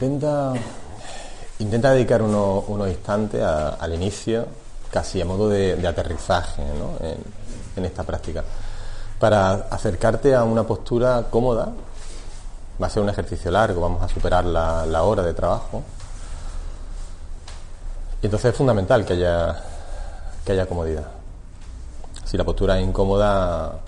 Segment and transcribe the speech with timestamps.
[0.00, 0.52] intenta,
[1.58, 4.46] intenta dedicar unos, instantes al inicio,
[4.92, 6.62] casi a modo de, aterrizaje
[7.76, 8.44] en, esta práctica,
[9.18, 11.72] para acercarte a una postura cómoda.
[12.80, 15.82] Va a ser un ejercicio largo, vamos a superar la, la hora de trabajo.
[18.22, 19.64] Y entonces es fundamental que haya,
[20.44, 21.06] que haya comodidad.
[22.24, 23.80] Si la postura es incómoda,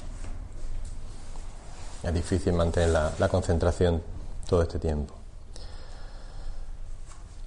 [2.03, 4.03] es difícil mantener la, concentración
[4.49, 5.20] todo este tiempo.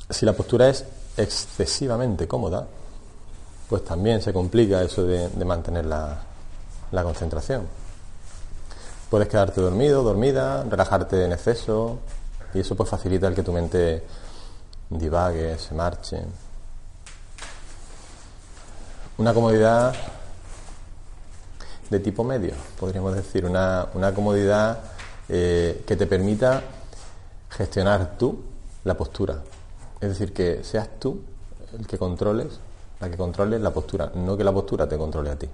[0.09, 0.85] Si la postura es
[1.17, 2.67] excesivamente cómoda,
[3.70, 6.20] pues también se complica eso de, mantener la,
[6.91, 7.67] concentración.
[9.09, 11.99] Puedes quedarte dormido, dormida, relajarte en exceso,
[12.53, 14.03] y eso pues facilita el que tu mente
[14.89, 16.23] divague, se marche.
[19.18, 19.93] Una comodidad
[21.90, 24.79] de tipo medio, podríamos decir, una, comodidad
[25.29, 26.62] eh, que te permita
[27.49, 28.40] gestionar tú
[28.84, 29.41] la postura.
[30.04, 31.21] Es decir, que seas tú
[31.79, 32.59] el que controles,
[32.99, 35.48] la que controles la postura, no que la postura te controle a ti.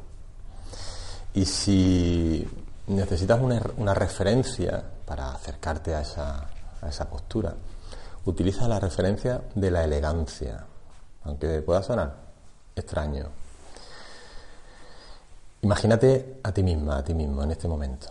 [1.35, 2.47] Y si
[2.87, 7.53] necesitas una, referencia para acercarte a esa, postura,
[8.25, 10.65] utiliza la referencia de la elegancia,
[11.25, 12.15] aunque pueda sonar
[12.75, 13.27] extraño.
[15.61, 18.07] Imagínate a ti misma, a ti mismo en este momento.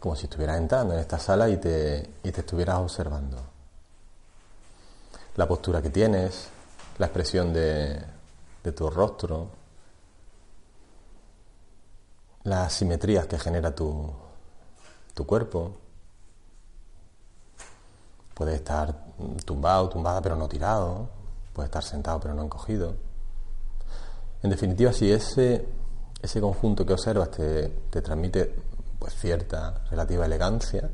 [0.00, 3.57] Como si estuvieras entrando en esta sala y te, y te estuvieras observando.
[5.38, 6.48] La postura que tienes,
[6.98, 7.98] la expresión de,
[8.62, 9.48] de tu rostro,
[12.44, 14.12] las simetrías que genera tu,
[15.14, 15.72] tu cuerpo.
[18.34, 18.94] Puedes estar
[19.46, 21.08] tumbado, tumbada, pero no tirado.
[21.54, 23.08] Puedes estar sentado, pero no encogido
[24.42, 25.66] en definitiva, si ese,
[26.22, 27.70] ese conjunto que observas te,
[28.02, 28.54] transmite
[28.98, 30.88] pues, cierta relativa elegancia,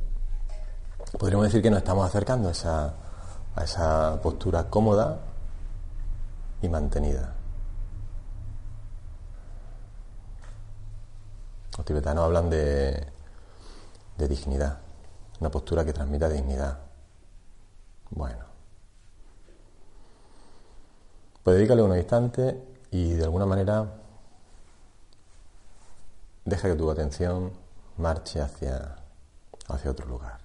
[1.18, 2.94] podríamos decir que nos estamos acercando a esa,
[3.56, 5.20] a esa postura cómoda
[6.62, 7.34] y mantenida.
[11.76, 13.06] Los tibetanos hablan de,
[14.16, 14.78] de dignidad,
[15.40, 16.78] una postura que transmita dignidad.
[18.10, 18.44] Bueno,
[21.42, 22.54] pues dedícale unos instantes
[22.90, 23.92] y de alguna manera
[26.44, 27.52] deja que tu atención
[27.98, 28.96] marche hacia,
[29.68, 30.43] hacia otro lugar.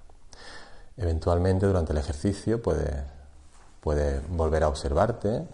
[0.99, 3.05] Eventualmente durante el ejercicio puedes,
[3.79, 5.47] puede volver a observarte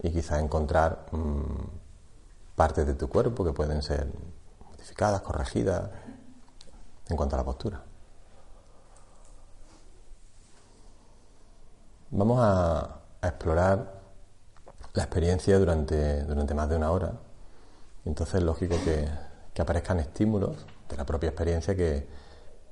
[0.00, 4.06] y quizá encontrar mm, partes de tu cuerpo que pueden ser
[4.64, 5.90] modificadas, corregidas
[7.08, 7.82] en cuanto a la postura.
[12.10, 14.02] Vamos a, explorar
[14.92, 17.14] la experiencia durante, durante más de una hora.
[18.04, 19.08] Entonces es lógico que,
[19.60, 22.06] aparezcan estímulos de la propia experiencia que,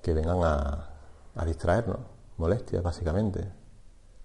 [0.04, 0.91] vengan a,
[1.34, 1.98] a, distraernos,
[2.38, 3.50] molestias básicamente,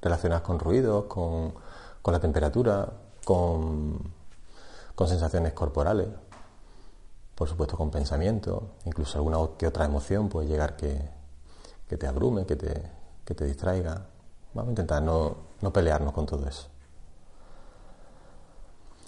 [0.01, 1.53] relacionadas con ruidos, con,
[2.05, 2.87] la temperatura,
[3.25, 3.99] con,
[4.95, 6.07] con sensaciones corporales,
[7.35, 11.09] por supuesto con pensamiento, incluso alguna que otra emoción puede llegar que,
[11.87, 12.91] te abrume, que te,
[13.23, 14.05] que te distraiga.
[14.53, 16.67] Vamos a intentar no, no pelearnos con todo eso.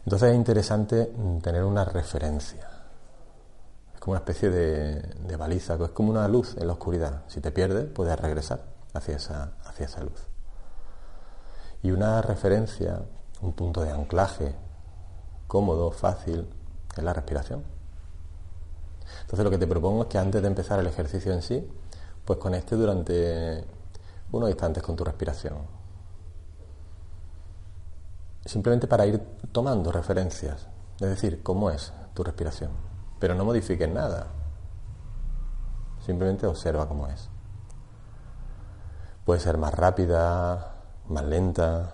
[0.06, 1.12] Entonces es interesante
[1.42, 2.79] tener una referencia.
[4.00, 7.24] Como una especie de, baliza, es como una luz en la oscuridad.
[7.28, 10.28] Si te pierdes, puedes regresar hacia esa, hacia esa luz.
[11.84, 13.02] Y una referencia,
[13.42, 14.56] un punto de anclaje
[15.48, 16.48] cómodo, fácil,
[16.96, 17.64] es la respiración.
[19.22, 21.68] Entonces lo que te propongo es que antes de empezar el ejercicio en sí,
[22.24, 23.66] pues conecte durante
[24.32, 25.80] unos instantes con tu respiración
[28.46, 29.20] simplemente para ir
[29.52, 30.68] tomando referencias,
[31.00, 32.72] es decir, cómo es tu respiración,
[33.20, 34.28] pero no modifiques nada,
[36.06, 37.30] simplemente observa cómo es.
[39.26, 40.76] Puede ser más rápida,
[41.08, 41.94] más lenta.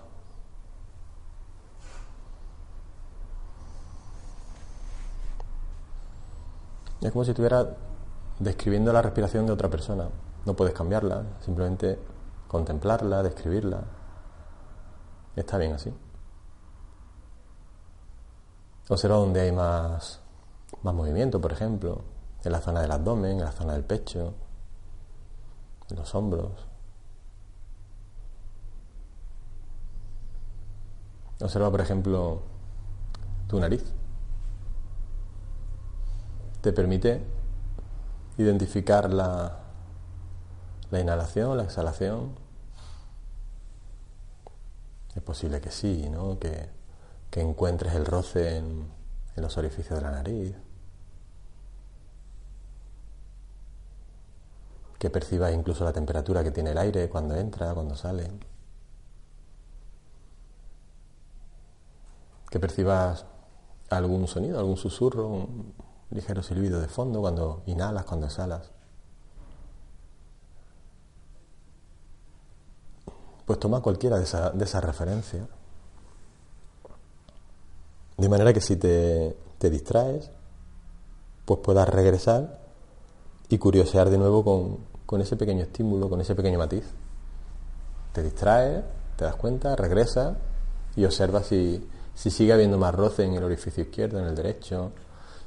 [7.00, 7.76] Es como si estuviera
[8.38, 10.08] describiendo la respiración de otra persona.
[10.46, 11.98] No puedes cambiarla, simplemente
[12.48, 13.82] contemplarla, describirla.
[15.34, 15.92] Está bien así.
[18.88, 20.20] Observa donde hay más,
[20.82, 22.02] más movimiento, por ejemplo,
[22.44, 24.34] en la zona del abdomen, en la zona del pecho,
[25.90, 26.52] en los hombros.
[31.40, 32.42] Observa, por ejemplo,
[33.48, 33.84] tu nariz.
[36.62, 37.22] Te permite
[38.38, 39.58] identificar la,
[40.90, 42.34] la inhalación, la exhalación.
[45.14, 46.38] Es posible que sí, ¿no?
[46.38, 46.76] Que
[47.36, 48.88] que encuentres el roce en,
[49.42, 50.56] los orificios de la nariz.
[54.98, 58.30] que percibas incluso la temperatura que tiene el aire cuando entra, cuando sale.
[62.50, 63.26] Que percibas
[63.90, 65.74] algún sonido, algún susurro, un
[66.10, 68.70] ligero silbido de fondo cuando inhalas, cuando exhalas.
[73.44, 74.24] Pues toma cualquiera de
[74.64, 75.48] esas referencias.
[78.16, 80.30] De manera que si te, te distraes,
[81.44, 82.58] pues puedas regresar
[83.48, 86.84] y curiosear de nuevo con, ese pequeño estímulo, con ese pequeño matiz.
[88.12, 88.82] Te distraes,
[89.16, 90.36] te das cuenta, regresas
[90.96, 94.92] y observas si, si sigue habiendo más roce en el orificio izquierdo, en el derecho,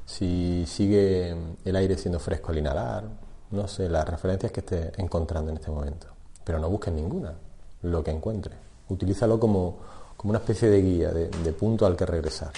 [0.06, 1.36] si sigue
[1.66, 3.04] el aire siendo fresco al inhalar,
[3.52, 6.08] no sé, las referencias que estés encontrando en este momento.
[6.44, 7.34] Pero no busques ninguna,
[7.82, 8.58] lo que encuentres.
[8.88, 9.78] Utilízalo como,
[10.20, 12.52] como una especie de guía, de, punto al que regresar.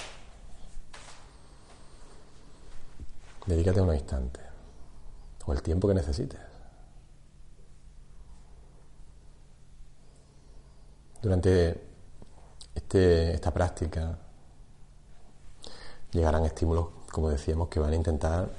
[3.46, 4.42] Dedícate unos instantes
[5.46, 6.40] o el tiempo que necesites.
[11.22, 11.80] Durante
[12.74, 14.18] este, esta práctica
[16.10, 18.50] llegarán estímulos, como decíamos, que van a intentar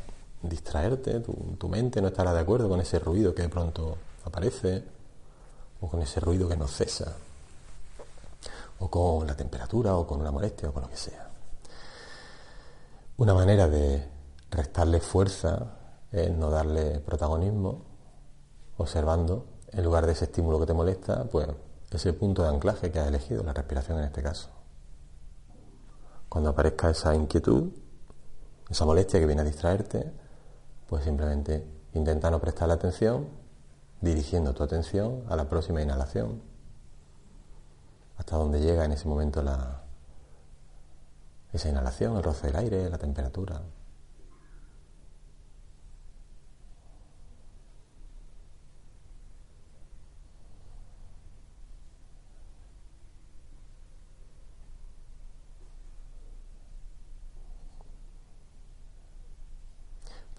[0.42, 4.82] distraerte, tu, tu, mente no estará de acuerdo con ese ruido que de pronto aparece,
[5.82, 7.18] o con ese ruido que no cesa,
[8.84, 11.30] o con la temperatura, o con una molestia, o con lo que sea.
[13.18, 14.10] Una manera de
[14.52, 15.78] restarle fuerza
[16.12, 17.82] es no darle protagonismo,
[18.78, 21.48] observando, en lugar de ese estímulo que te molesta, pues
[21.92, 24.50] ese punto de anclaje que has elegido, la respiración en este caso.
[26.28, 27.72] Cuando aparezca esa inquietud,
[28.70, 30.12] esa molestia que viene a distraerte,
[30.90, 33.28] pues simplemente intenta no prestarle atención,
[34.02, 36.53] dirigiendo tu atención a la próxima inhalación,
[38.18, 39.84] hasta donde llega en ese momento la,
[41.54, 43.62] esa inhalación, el roce del aire, la temperatura.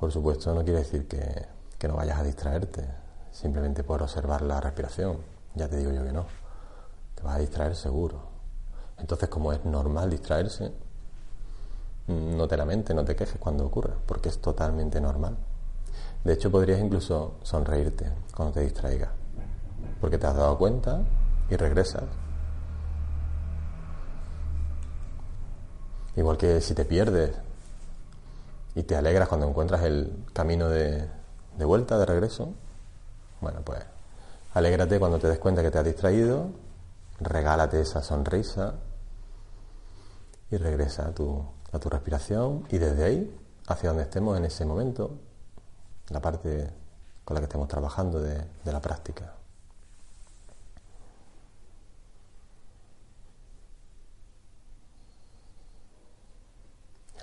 [0.04, 1.46] Por supuesto, no quiere decir que,
[1.88, 2.84] no vayas a distraerte,
[3.32, 5.18] simplemente por observar la respiración.
[5.54, 6.43] Ya te digo yo que no.
[7.14, 8.20] Te vas a distraer seguro.
[8.98, 10.72] Entonces, como es normal distraerse,
[12.06, 15.36] no te lamentes, no te quejes cuando ocurra, porque es totalmente normal.
[16.22, 19.10] De hecho, podrías incluso sonreírte cuando te distraigas,
[20.00, 21.02] porque te has dado cuenta
[21.50, 22.04] y regresas.
[26.16, 27.32] Igual que si te pierdes
[28.74, 31.08] y te alegras cuando encuentras el camino de,
[31.58, 32.52] de vuelta, de regreso,
[33.40, 33.80] bueno, pues
[34.54, 36.48] alégrate cuando te des cuenta que te has distraído,
[37.24, 38.74] regálate esa sonrisa
[40.50, 44.64] y regresa a tu, a tu respiración y desde ahí, hacia donde estemos en ese
[44.64, 45.18] momento,
[46.10, 46.70] la parte
[47.24, 49.34] con la que estemos trabajando de, de la práctica.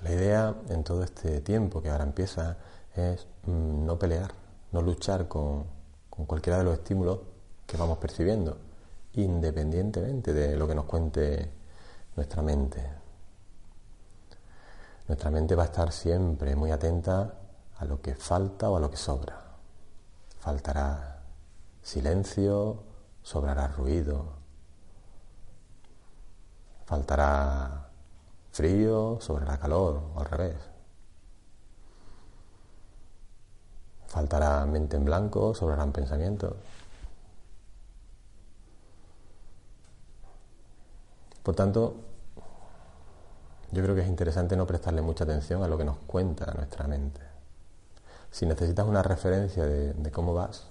[0.02, 2.56] La idea en todo este tiempo que ahora empieza
[2.96, 4.32] es mm, no pelear,
[4.72, 5.64] no luchar con,
[6.10, 7.20] cualquiera de los estímulos
[7.66, 8.58] que vamos percibiendo,
[9.14, 11.50] independientemente de lo que nos cuente
[12.16, 12.82] nuestra mente.
[15.08, 17.34] Nuestra mente va a estar siempre muy atenta
[17.76, 19.38] a lo que falta o a lo que sobra.
[20.38, 21.22] Faltará
[21.82, 22.82] silencio,
[23.22, 24.24] sobrará ruido,
[26.86, 27.88] faltará
[28.52, 30.56] frío sobre la calor, o al revés.
[34.06, 36.54] Faltará mente en blanco, sobrarán pensamientos.
[41.42, 41.96] Por tanto,
[43.72, 46.86] yo creo que es interesante no prestarle mucha atención a lo que nos cuenta nuestra
[46.86, 47.20] mente.
[48.30, 50.70] Si necesitas una referencia de, cómo vas,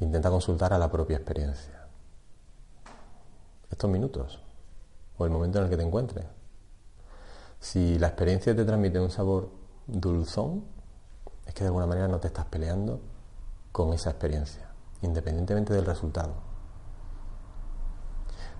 [0.00, 1.86] intenta consultar a la propia experiencia.
[3.70, 4.40] Estos minutos
[5.16, 6.24] o el momento en el que te encuentres.
[7.58, 9.50] Si la experiencia te transmite un sabor
[9.86, 10.64] dulzón,
[11.46, 13.00] es que de alguna manera no te estás peleando
[13.72, 14.70] con esa experiencia,
[15.02, 16.47] independientemente del resultado.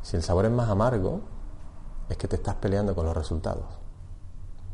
[0.09, 1.21] Si el sabor es más amargo,
[2.09, 3.67] es que te estás peleando con los resultados.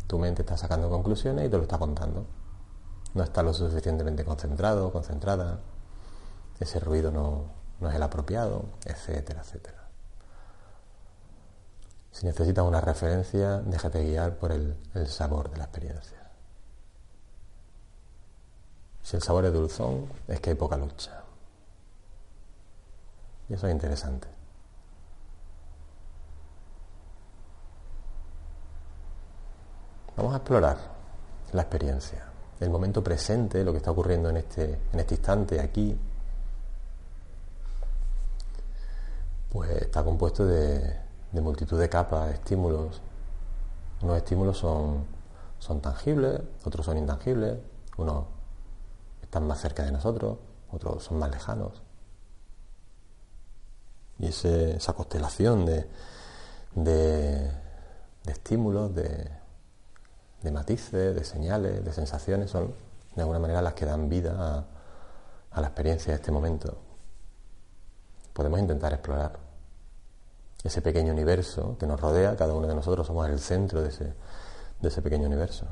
[0.06, 2.24] Tu mente está sacando conclusiones y te lo está contando.
[3.14, 5.58] No está lo suficientemente concentrado, concentrada,
[6.60, 7.46] ese ruido no,
[7.80, 9.88] no es el apropiado, etcétera, etcétera.
[12.12, 14.76] Si necesitas una referencia, déjate guiar por el,
[15.08, 16.30] sabor de la experiencia.
[19.02, 21.24] Si el sabor es dulzón, es que hay poca lucha.
[23.48, 24.33] Y eso es interesante.
[30.16, 30.78] Vamos a explorar
[31.52, 32.24] la experiencia.
[32.60, 35.98] el momento presente, lo que está ocurriendo en este, en este instante, aquí,
[39.50, 40.98] pues está compuesto de,
[41.32, 43.00] multitud de capas, de estímulos.
[44.02, 45.04] Unos estímulos son,
[45.58, 47.58] son tangibles, otros son intangibles,
[47.96, 48.24] unos
[49.20, 50.38] están más cerca de nosotros,
[50.70, 51.82] otros son más lejanos.
[54.20, 55.88] Y esa constelación de,
[56.76, 57.50] de,
[58.26, 59.43] estímulos, de,
[60.44, 62.74] de, matices, de señales, de sensaciones, son
[63.14, 64.66] de alguna manera las que dan vida
[65.50, 66.76] a, la experiencia de este momento.
[68.32, 69.38] Podemos intentar explorar
[70.62, 74.14] ese pequeño universo que nos rodea, cada uno de nosotros somos el centro de ese,
[74.80, 75.66] de ese pequeño universo.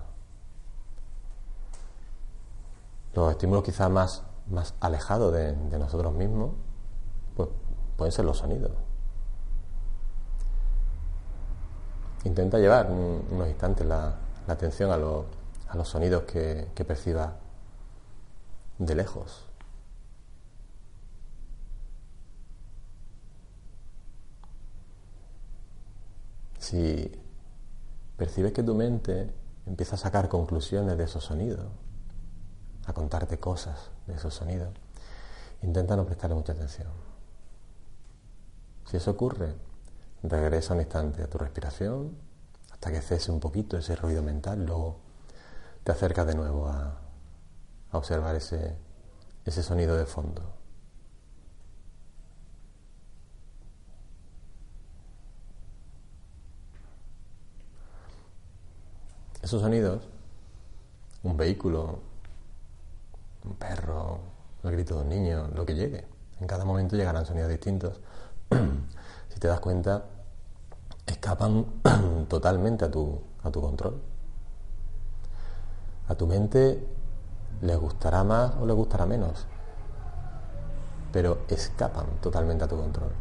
[3.14, 6.52] Los estímulos quizás más, más alejados de, de nosotros mismos,
[7.36, 7.48] pues
[7.96, 8.72] pueden ser los sonidos.
[12.24, 14.14] Intenta llevar unos instantes la,
[14.46, 17.36] atención a, a, los sonidos que, que perciba
[18.78, 19.46] de lejos.
[26.58, 27.12] Si
[28.16, 29.32] percibes que tu mente
[29.66, 31.66] empieza a sacar conclusiones de esos sonidos,
[32.86, 34.70] a contarte cosas de esos sonidos,
[35.62, 36.88] intenta no prestarle mucha atención.
[38.86, 39.54] Si eso ocurre,
[40.22, 42.16] regresa un instante a tu respiración
[42.82, 44.96] hasta que cese un poquito ese ruido mental, luego
[45.84, 46.98] te acercas de nuevo a,
[47.92, 48.76] observar ese,
[49.44, 50.42] ese sonido de fondo.
[59.42, 60.02] Esos sonidos,
[61.22, 62.00] un vehículo,
[63.44, 64.18] un perro,
[64.64, 66.04] el grito de un niño, lo que llegue.
[66.40, 68.00] En cada momento llegarán sonidos distintos.
[69.28, 70.04] si te das cuenta,
[71.06, 71.66] escapan
[72.28, 74.00] totalmente a tu, a tu control.
[76.08, 76.86] A tu mente
[77.62, 79.46] le gustará más o le gustará menos,
[81.12, 83.12] pero escapan totalmente a tu control.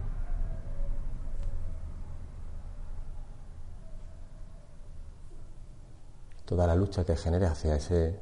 [6.46, 8.20] Toda la lucha que genere hacia ese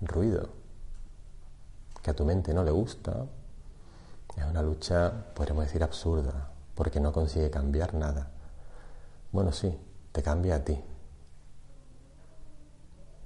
[0.00, 0.50] ruido
[2.02, 3.26] que a tu mente no le gusta
[4.36, 8.30] es una lucha, podríamos decir, absurda, porque no consigue cambiar nada.
[9.32, 9.74] Bueno, sí,
[10.12, 10.78] te cambia a ti.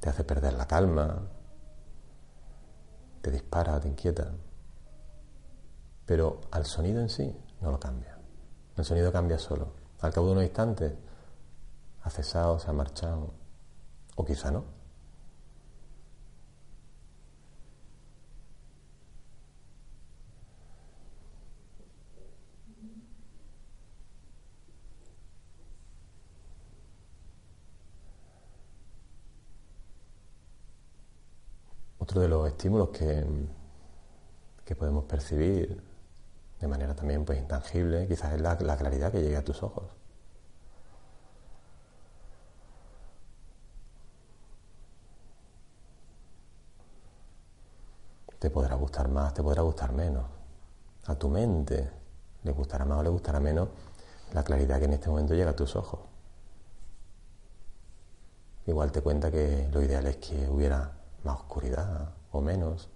[0.01, 1.23] Te hace perder la calma,
[3.23, 4.31] te dispara, te inquieta.
[6.07, 8.17] Pero al sonido en sí no lo cambia.
[8.77, 9.73] El sonido cambia solo.
[10.01, 10.93] Al cabo de unos instantes
[12.05, 13.33] ha cesado, se ha marchado,
[14.15, 14.76] o quizá no.
[32.21, 33.27] De los estímulos que,
[34.65, 35.83] que podemos percibir
[36.59, 39.85] de manera también pues intangible, quizás es la, claridad que llegue a tus ojos.
[48.39, 50.25] Te podrá gustar más, te podrá gustar menos.
[51.05, 51.91] A tu mente
[52.45, 53.69] le gustará más o le gustará menos
[54.33, 56.01] la claridad que en este momento llega a tus ojos.
[58.67, 60.96] Igual te cuenta que lo ideal es que hubiera
[61.27, 62.89] más oscuridad o menos.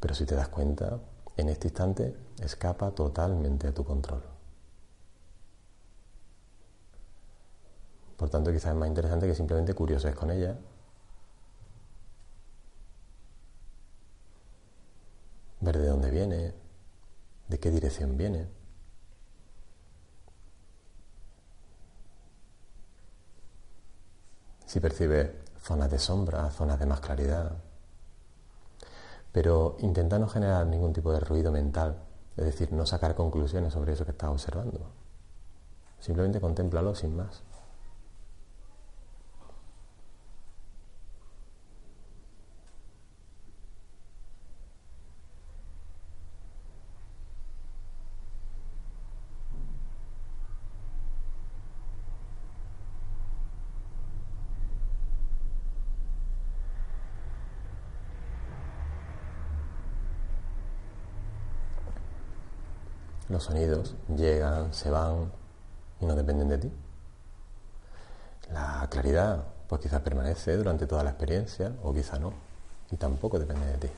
[0.00, 1.00] Pero si te das cuenta,
[1.36, 4.22] en este instante escapa totalmente a tu control.
[8.16, 10.58] Por tanto, quizás es más interesante que simplemente curioses con ella.
[15.60, 16.54] Ver de dónde viene,
[17.48, 18.48] de qué dirección viene.
[24.66, 27.52] Si percibe zonas de sombra, zonas de más claridad.
[29.32, 31.96] Pero intenta no generar ningún tipo de ruido mental,
[32.36, 34.80] es decir, no sacar conclusiones sobre eso que estás observando.
[36.00, 37.42] Simplemente contémplalo sin más.
[63.38, 65.30] Los sonidos llegan, se van
[66.00, 66.72] y no dependen de ti.
[68.52, 72.32] La claridad, pues quizá permanece durante toda la experiencia o quizá no,
[72.90, 73.88] y tampoco depende de ti.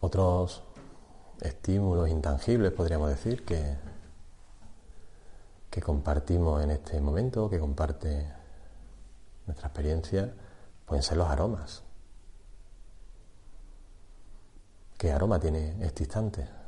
[0.00, 0.62] Otros
[1.42, 3.76] estímulos intangibles, podríamos decir, que,
[5.68, 8.37] que compartimos en este momento, que comparte
[9.48, 10.32] nuestra experiencia,
[10.86, 11.82] pueden ser los aromas.
[14.96, 16.58] ¿Qué aroma tiene este instante?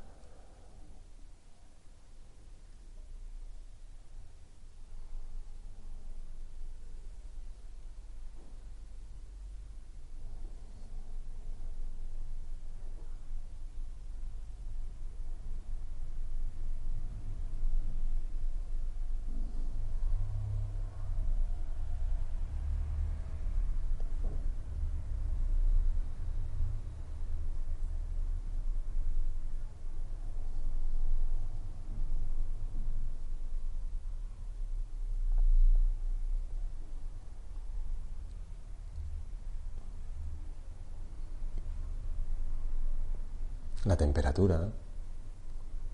[43.90, 43.96] la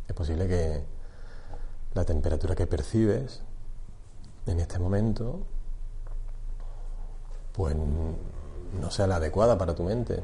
[0.06, 0.84] Es posible que
[1.94, 3.42] la temperatura que percibes
[4.46, 5.40] en este momento
[7.52, 10.22] pues no sea la adecuada para tu mente.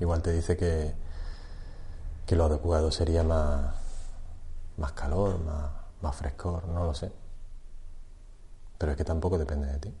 [0.00, 0.94] Igual te dice que,
[2.26, 3.74] que lo adecuado sería más,
[4.76, 5.70] más calor, más,
[6.02, 7.12] más frescor, no lo sé.
[8.78, 9.94] Pero es que tampoco depende de ti.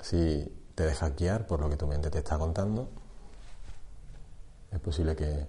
[0.00, 2.88] Si te dejas guiar por lo que tu mente te está contando.
[4.70, 5.46] Es posible que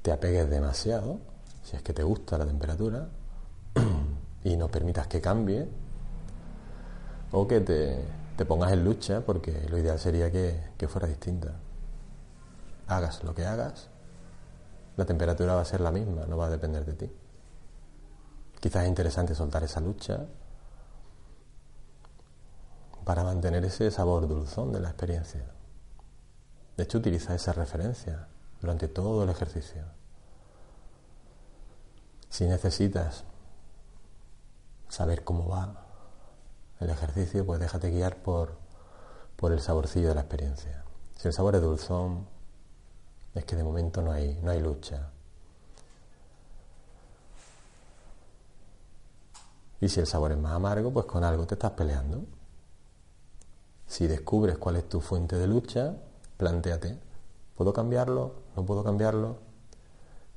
[0.00, 1.20] te apegues demasiado,
[1.62, 3.08] si es que te gusta la temperatura,
[4.44, 5.68] y no permitas que cambie,
[7.32, 11.52] o que te, pongas en lucha, porque lo ideal sería que, que fuera distinta.
[12.86, 13.88] Hagas lo que hagas,
[14.96, 17.12] la temperatura va a ser la misma, no va a depender de ti.
[18.58, 20.26] Quizás es interesante soltar esa lucha
[23.06, 25.44] para mantener ese sabor dulzón de la experiencia.
[26.76, 28.26] De hecho, utiliza esa referencia
[28.60, 29.84] durante todo el ejercicio.
[32.28, 33.22] Si necesitas
[34.88, 35.86] saber cómo va
[36.80, 38.58] el ejercicio, pues déjate guiar por,
[39.36, 40.84] por el saborcillo de la experiencia.
[41.14, 42.26] Si el sabor es dulzón,
[43.34, 45.10] es que de momento no hay, no hay lucha.
[49.80, 52.24] Y si el sabor es más amargo, pues con algo te estás peleando.
[53.86, 55.94] Si descubres cuál es tu fuente de lucha,
[56.36, 56.98] planteate,
[57.56, 58.34] ¿puedo cambiarlo?
[58.56, 59.36] ¿No puedo cambiarlo?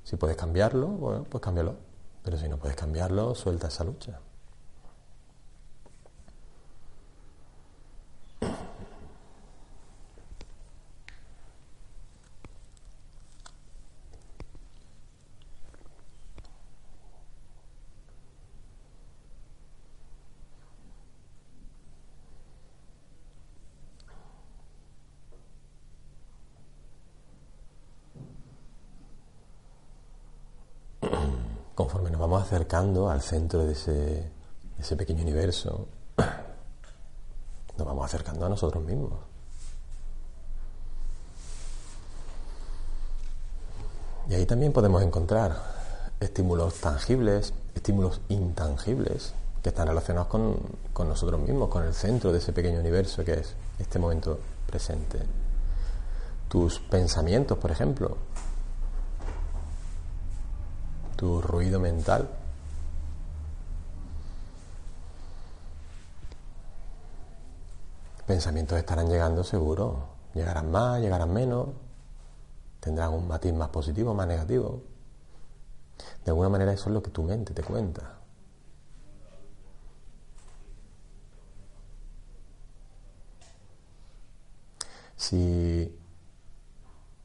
[0.04, 1.76] Si puedes cambiarlo, pues cámbialo.
[2.24, 4.20] Pero si no puedes cambiarlo, suelta esa lucha.
[31.80, 35.88] conforme nos vamos acercando al centro de ese, pequeño universo,
[37.78, 39.14] nos vamos acercando a nosotros mismos.
[44.30, 45.58] Y ahí también podemos encontrar
[46.20, 52.54] estímulos tangibles, estímulos intangibles, que están relacionados con, nosotros mismos, con el centro de ese
[52.54, 55.18] pequeño universo que es este momento presente.
[56.48, 58.16] Tus pensamientos, por ejemplo,
[61.16, 62.30] tu ruido mental.
[68.30, 71.70] Pensamientos estarán llegando seguro, llegarán más, llegarán menos,
[72.80, 74.84] tendrán un matiz más positivo, más negativo.
[76.24, 78.20] De alguna manera eso es lo que tu mente te cuenta.
[85.16, 85.98] Si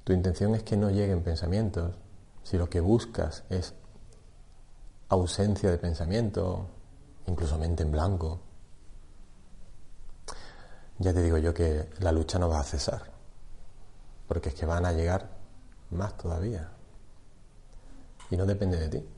[0.04, 1.96] tu intención es que no lleguen pensamientos,
[2.44, 3.74] si lo que buscas es
[5.10, 6.66] ausencia de pensamiento,
[7.26, 8.40] incluso mente en blanco,
[10.98, 13.02] ya te digo yo que la lucha no va a cesar,
[14.28, 15.28] porque es que van a llegar
[15.90, 16.70] más todavía.
[18.30, 19.09] Y no depende de ti.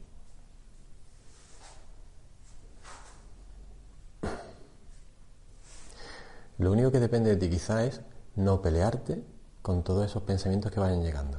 [6.58, 8.00] Lo único que depende de ti quizá es
[8.34, 9.22] no pelearte
[9.60, 11.38] con todos esos pensamientos que vayan llegando.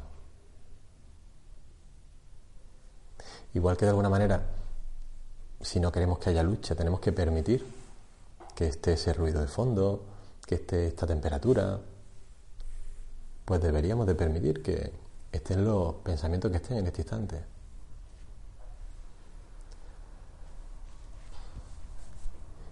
[3.53, 4.43] Igual que de alguna manera,
[5.61, 7.65] si no queremos que haya lucha, tenemos que permitir
[8.53, 10.03] que esté ese ruido de fondo,
[10.47, 11.79] que esté esta temperatura,
[13.45, 14.93] pues deberíamos de permitir que
[15.31, 17.43] estén los pensamientos que estén en este instante.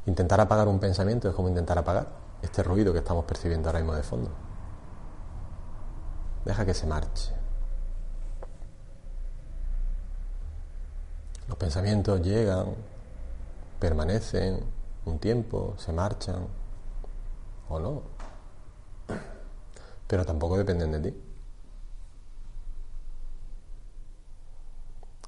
[0.06, 2.08] Intentar apagar un pensamiento es como intentar apagar
[2.42, 4.32] este ruido que estamos percibiendo ahora mismo de fondo.
[6.46, 7.34] Deja que se marche.
[11.48, 12.68] Los pensamientos llegan,
[13.80, 14.64] permanecen
[15.06, 16.48] un tiempo, se marchan
[17.70, 18.04] o no.
[20.08, 21.22] Pero tampoco dependen de ti.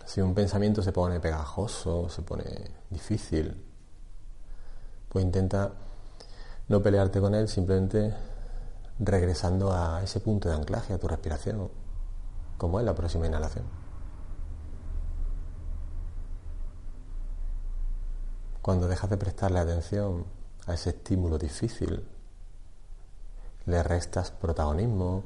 [0.05, 3.61] Si un pensamiento se pone pegajoso, se pone difícil,
[5.09, 5.73] pues intenta
[6.69, 8.15] no pelearte con él, simplemente
[8.99, 11.69] regresando a ese punto de anclaje, a tu respiración,
[12.57, 13.65] como es la próxima inhalación.
[18.61, 20.25] Cuando dejas de prestarle atención
[20.65, 22.07] a ese estímulo difícil,
[23.67, 25.23] le restas protagonismo,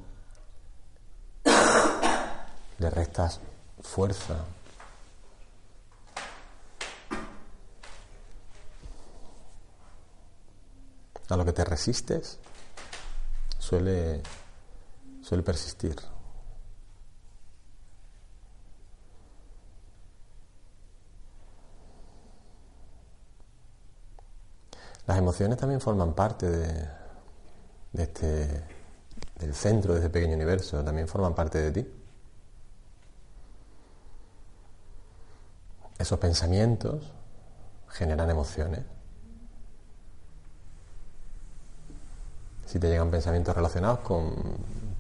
[2.80, 3.40] le restas
[3.82, 4.46] fuerza,
[11.30, 12.40] a lo que te resistes
[13.60, 14.22] suele,
[15.22, 15.96] suele persistir.
[25.06, 27.01] Las emociones también forman parte de,
[27.94, 28.64] de este,
[29.40, 31.92] del centro de este pequeño universo, también forman parte de ti.
[35.98, 37.12] Esos pensamientos
[37.90, 38.82] generan emociones.
[42.72, 44.34] si te llegan pensamientos relacionados con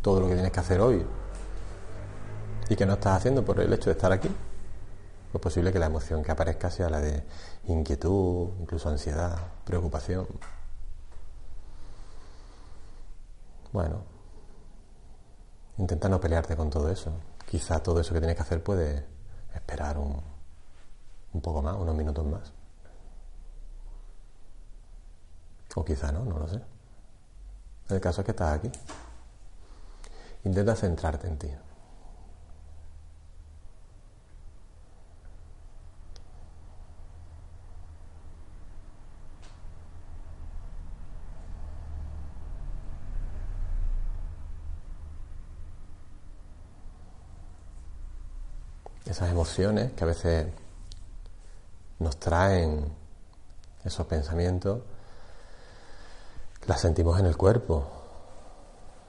[0.02, 1.06] todo lo que tienes que hacer hoy
[2.68, 4.30] y que no estás haciendo por el hecho de estar aquí,
[5.34, 7.24] es posible que la emoción que aparezca sea la de
[7.68, 10.28] inquietud, incluso ansiedad, preocupación.
[13.72, 14.04] Bueno,
[15.78, 17.12] intenta no pelearte con todo eso.
[17.50, 19.06] Quizá todo eso que tienes que hacer puede
[19.54, 20.22] esperar un,
[21.42, 22.54] poco más, unos minutos más.
[25.76, 26.62] O quizá no, no lo sé.
[27.90, 28.72] El caso es que estás aquí.
[30.44, 31.50] Intenta centrarte en ti.
[49.12, 50.48] Esas emociones que a veces
[52.00, 52.86] nos traen
[53.84, 54.80] esos pensamientos
[56.66, 57.92] las sentimos en el cuerpo.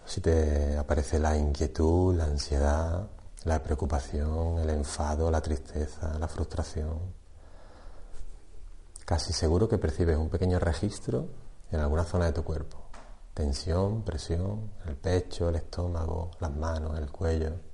[0.05, 3.07] Si te aparece la inquietud, la ansiedad,
[3.45, 6.99] la preocupación, el enfado, la tristeza, la frustración,
[9.05, 11.29] casi seguro que percibes un pequeño registro
[11.71, 12.77] en alguna zona de tu cuerpo.
[13.35, 17.71] Tensión, presión, el pecho, el estómago, las manos, el cuello.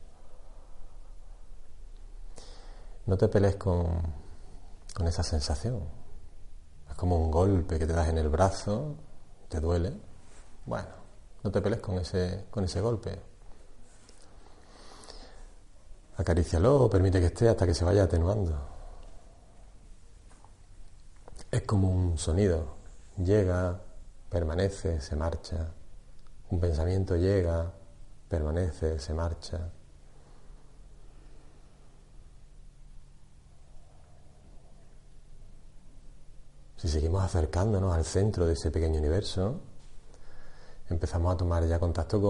[3.09, 3.89] No te pelees con,
[4.95, 5.81] con esa sensación.
[6.89, 8.95] Es como un golpe que te das en el brazo
[9.49, 9.93] ¿Te duele?
[10.67, 10.89] Bueno,
[11.43, 13.19] no te pelees con ese, con ese golpe.
[16.19, 18.55] Acarícialo, permite que esté hasta que se vaya atenuando.
[21.51, 22.77] Es como un sonido.
[23.17, 23.81] Llega,
[24.29, 25.73] permanece, se marcha.
[26.51, 27.73] Un pensamiento llega,
[28.29, 29.71] permanece, se marcha.
[36.79, 39.57] Si seguimos acercándonos al centro de ese pequeño universo,
[40.89, 42.21] empezamos a tomar ya contacto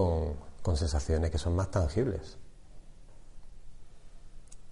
[0.63, 2.37] con, sensaciones que son más tangibles.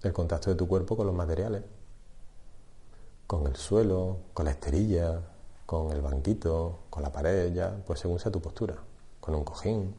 [0.02, 1.62] El contacto de tu cuerpo con los materiales,
[3.28, 5.22] con el suelo, con la esterilla,
[5.64, 8.76] con el banquito, con la pared, ya, pues según sea tu postura,
[9.20, 9.94] con un cojín.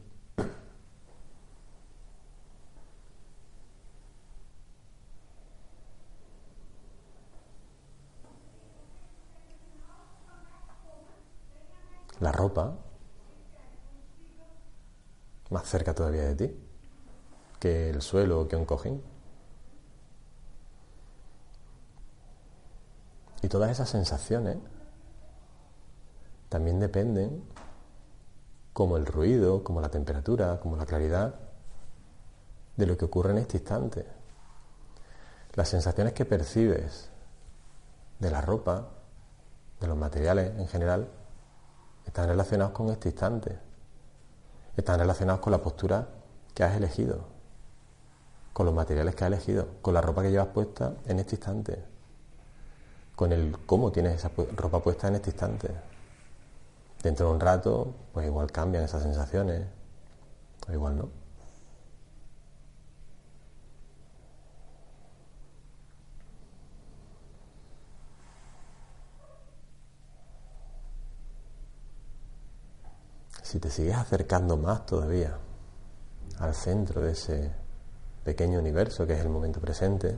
[12.20, 12.76] La ropa
[15.50, 16.56] más cerca todavía de ti
[17.58, 19.02] que el suelo o que un cojín.
[23.42, 24.56] Y todas esas sensaciones
[26.48, 27.44] también dependen
[28.72, 31.34] como el ruido, como la temperatura, como la claridad
[32.76, 34.06] de lo que ocurre en este instante.
[35.54, 37.10] Las sensaciones que percibes
[38.20, 38.88] de la ropa,
[39.80, 41.10] de los materiales en general,
[42.06, 43.58] están relacionados con este instante,
[44.76, 46.08] están relacionados con la postura
[46.54, 47.24] que has elegido,
[48.52, 51.84] con los materiales que has elegido, con la ropa que llevas puesta en este instante,
[53.14, 55.70] con el cómo tienes esa ropa puesta en este instante.
[57.02, 59.66] Dentro de un rato, pues igual cambian esas sensaciones,
[60.68, 61.19] o igual no.
[73.50, 75.36] Si te sigues acercando más todavía
[76.38, 77.50] al centro de ese
[78.22, 80.16] pequeño universo que es el momento presente,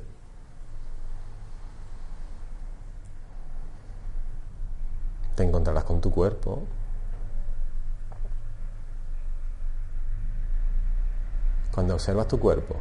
[5.35, 6.64] te encontrarás con tu cuerpo.
[11.73, 12.77] Cuando observas tu cuerpo,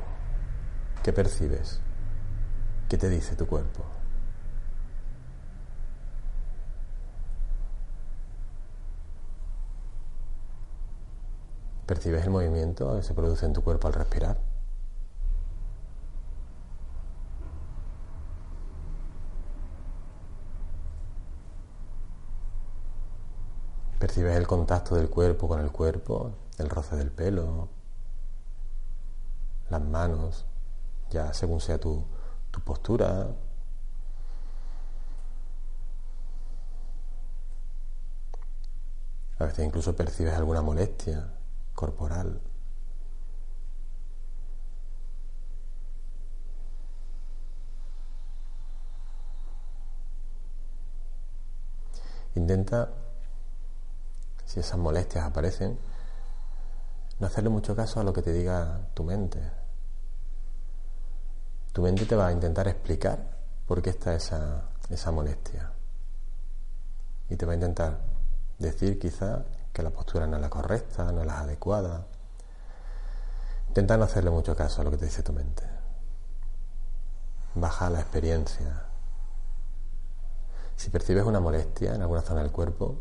[1.01, 1.79] ¿qué percibes?
[2.89, 4.00] ¿Qué te dice tu cuerpo?
[11.91, 14.37] ¿Percibes el movimiento que se produce en tu cuerpo al respirar?
[23.99, 27.67] ¿Percibes el contacto del cuerpo con el cuerpo, el roce del pelo,
[29.69, 30.45] las manos,
[31.09, 32.05] ya según sea tu,
[32.51, 33.27] tu postura?
[39.39, 41.40] A veces incluso percibes alguna molestia
[41.73, 42.41] corporal.
[52.35, 52.89] Intenta,
[54.45, 55.77] si esas molestias aparecen,
[57.19, 59.39] no hacerle mucho caso a lo que te diga tu mente.
[61.73, 63.19] Tu mente te va a intentar explicar
[63.67, 65.71] por qué está esa, esa molestia.
[67.29, 67.99] Y te va a intentar
[68.59, 72.05] decir quizá que la postura no es la correcta, no es la adecuada.
[73.67, 75.63] Intenta no hacerle mucho caso a lo que te dice tu mente.
[77.55, 78.85] Baja la experiencia.
[80.75, 82.99] Si percibes una molestia en alguna zona del cuerpo,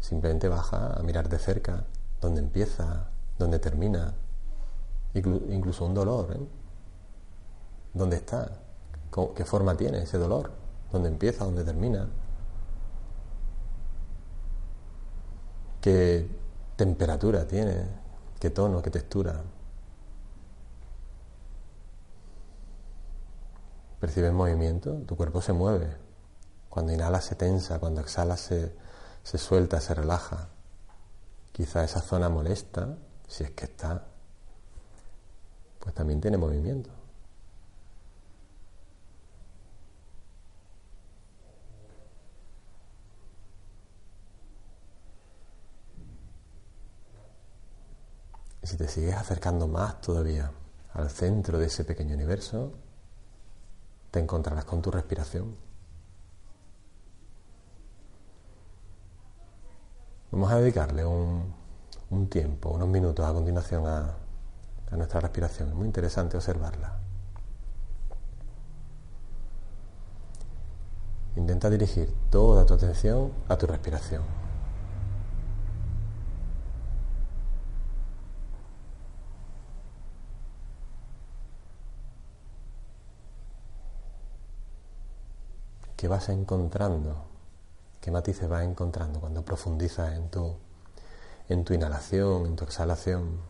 [0.00, 1.84] simplemente baja a mirar de cerca
[2.20, 4.14] dónde empieza, dónde termina,
[5.14, 6.32] incluso un dolor.
[6.32, 6.46] ¿eh?
[7.94, 8.50] ¿Dónde está?
[9.34, 10.52] ¿Qué forma tiene ese dolor?
[10.92, 11.44] ¿Dónde empieza?
[11.44, 12.08] ¿Dónde termina?
[15.80, 16.28] Qué
[16.76, 17.84] temperatura tiene,
[18.40, 19.42] qué tono, qué textura.
[24.00, 24.94] ¿Percibes movimiento?
[25.06, 25.96] Tu cuerpo se mueve.
[26.68, 28.72] Cuando inhala se tensa, cuando exhala se,
[29.24, 30.48] se suelta, se relaja.
[31.52, 34.06] Quizá esa zona molesta, si es que está,
[35.80, 36.97] pues también tiene movimiento.
[48.68, 50.52] Si te sigues acercando más todavía
[50.92, 52.72] al centro de ese pequeño universo,
[54.10, 55.56] te encontrarás con tu respiración.
[60.30, 61.54] Vamos a dedicarle un,
[62.28, 64.16] tiempo, unos minutos a continuación a,
[64.90, 65.70] a nuestra respiración.
[65.70, 66.98] Es muy interesante observarla.
[71.36, 74.47] Intenta dirigir toda tu atención a tu respiración.
[85.98, 87.24] ¿Qué vas encontrando?
[88.00, 90.54] ¿Qué matices vas encontrando cuando profundizas en tu,
[91.48, 93.40] en tu inhalación, en tu exhalación?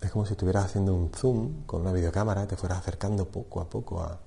[0.00, 3.60] Es como si estuvieras haciendo un zoom con una videocámara y te fueras acercando poco
[3.60, 4.18] a poco a,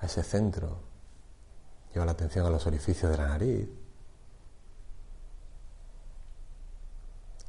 [0.00, 0.97] a ese centro
[1.92, 3.68] Lleva la atención a los orificios de la nariz.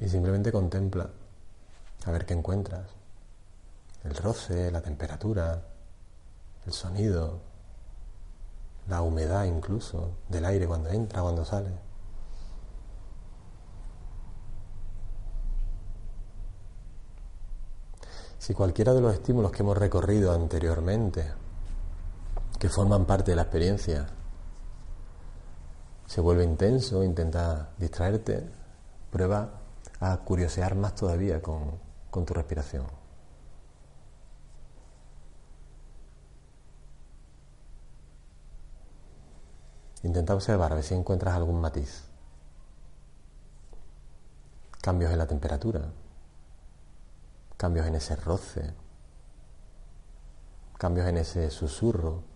[0.00, 1.10] Y simplemente contempla
[2.06, 2.86] a ver qué encuentras.
[4.02, 5.62] El roce, la temperatura,
[6.66, 7.40] el sonido,
[8.88, 11.70] la humedad incluso del aire cuando entra, cuando sale.
[18.38, 21.30] Si cualquiera de los estímulos que hemos recorrido anteriormente,
[22.58, 24.06] que forman parte de la experiencia,
[26.10, 28.44] se vuelve intenso, intenta distraerte,
[29.12, 29.60] prueba
[30.00, 31.78] a curiosear más todavía con,
[32.10, 32.84] con tu respiración.
[40.02, 42.02] Intenta observar a ver si encuentras algún matiz.
[44.82, 45.92] Cambios en la temperatura,
[47.56, 48.74] cambios en ese roce,
[50.76, 52.29] cambios en ese susurro,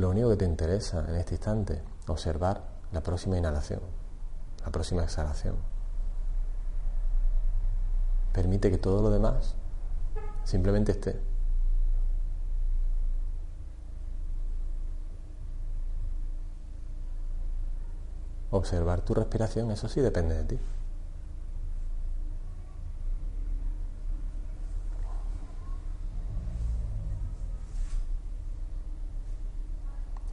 [0.00, 3.80] Lo único que te interesa en este instante, observar la próxima inhalación,
[4.64, 5.56] la próxima exhalación.
[8.32, 9.56] permite que todo lo demás
[10.44, 11.20] simplemente esté.
[18.50, 20.58] Observar tu respiración, eso sí depende de ti.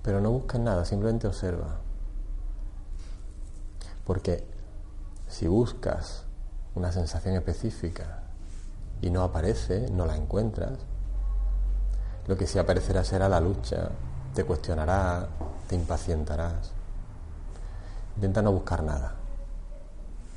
[0.08, 1.80] Pero no busques nada, simplemente observa.
[4.06, 4.48] Porque
[5.28, 6.24] si buscas
[6.76, 8.22] una sensación específica
[9.02, 10.80] y no aparece, no la encuentras,
[12.26, 13.90] lo que sí aparecerá será la lucha,
[14.34, 15.28] te cuestionará,
[15.68, 16.72] te impacientarás.
[18.16, 19.16] Intenta no buscar nada.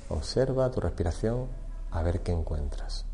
[0.08, 1.46] Observa tu respiración
[1.92, 3.04] a ver qué encuentras.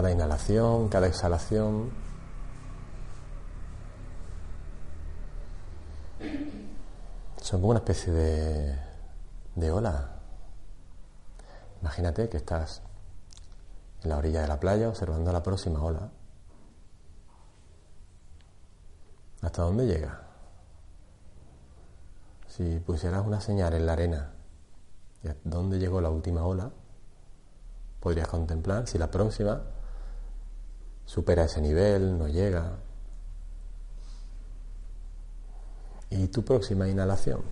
[0.00, 1.90] Cada inhalación, cada exhalación.
[7.42, 8.78] Son como una especie de,
[9.56, 10.12] de ola.
[11.82, 12.80] Imagínate que estás
[14.02, 16.08] en la orilla de la playa observando la próxima ola.
[19.42, 20.22] ¿Hasta dónde llega?
[22.48, 24.30] Si pusieras una señal en la arena
[25.22, 26.70] de dónde llegó la última ola,
[28.00, 29.60] podrías contemplar si la próxima
[31.10, 32.78] supera ese nivel, no llega.
[36.08, 37.42] Y tu próxima inhalación,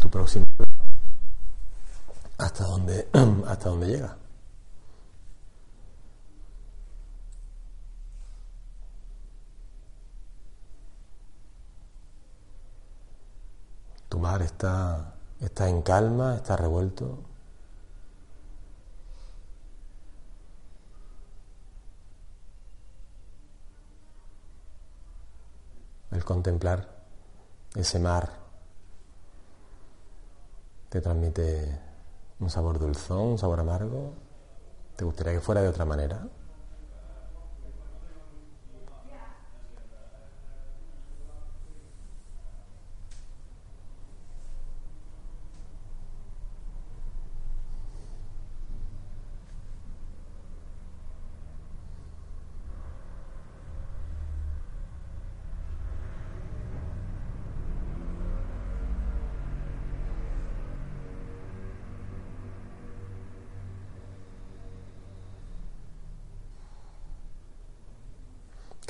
[0.00, 0.44] tu próxima
[2.38, 3.08] hasta dónde
[3.46, 4.16] hasta dónde llega.
[14.08, 17.31] Tu mar está, está en calma, está revuelto.
[26.12, 26.88] El contemplar
[27.74, 28.30] ese mar
[30.88, 31.80] te transmite
[32.38, 34.12] un sabor dulzón, un sabor amargo.
[34.94, 36.28] ¿Te gustaría que fuera de otra manera?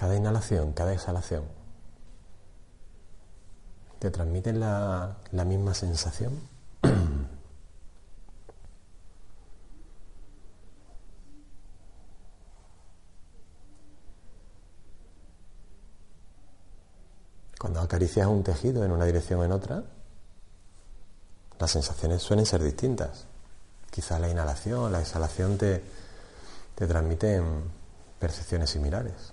[0.02, 1.44] Cada inhalación, cada exhalación,
[4.00, 6.40] te transmiten la, misma sensación.
[17.60, 19.84] Cuando acaricias un tejido en una dirección o en otra,
[21.60, 23.26] las sensaciones suelen ser distintas.
[23.88, 25.80] Quizá la inhalación, la exhalación te,
[26.74, 27.70] te transmiten
[28.18, 29.32] percepciones similares.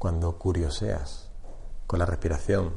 [0.00, 1.28] cuando curioseas
[1.86, 2.72] con la respiración.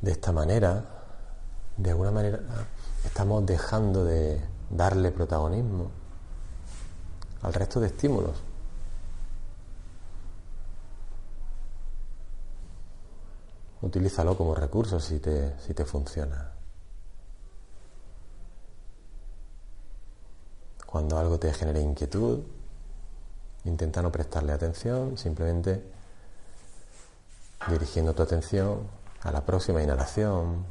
[0.00, 0.84] De esta manera,
[1.76, 2.38] de alguna manera,
[3.04, 5.90] estamos dejando de darle protagonismo
[7.42, 8.40] al resto de estímulos.
[13.82, 16.52] Utilízalo como recurso si te, si te funciona.
[20.86, 22.44] Cuando algo te genere inquietud,
[23.66, 25.82] Intenta no prestarle atención, simplemente
[27.68, 28.88] dirigiendo tu atención
[29.22, 30.64] a la próxima inhalación,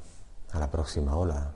[0.54, 1.52] a la próxima ola.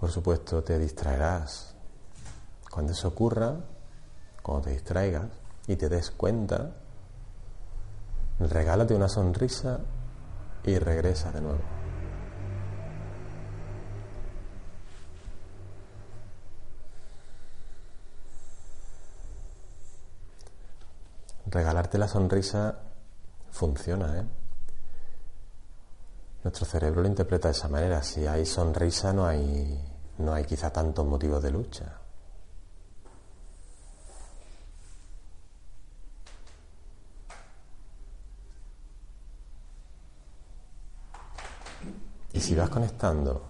[0.00, 1.73] Por supuesto, te distraerás
[2.74, 3.54] cuando eso ocurra,
[4.42, 5.26] cuando te distraigas
[5.68, 6.72] y te des cuenta,
[8.40, 9.78] regálate una sonrisa
[10.64, 11.60] y regresa de nuevo.
[21.46, 22.76] Regalarte la sonrisa
[23.52, 24.24] funciona, ¿eh?
[26.42, 28.02] nuestro cerebro lo interpreta de esa manera.
[28.02, 29.80] Si hay sonrisa no hay,
[30.18, 32.00] no hay quizá tantos motivos de lucha.
[42.44, 43.40] Si vas conectando,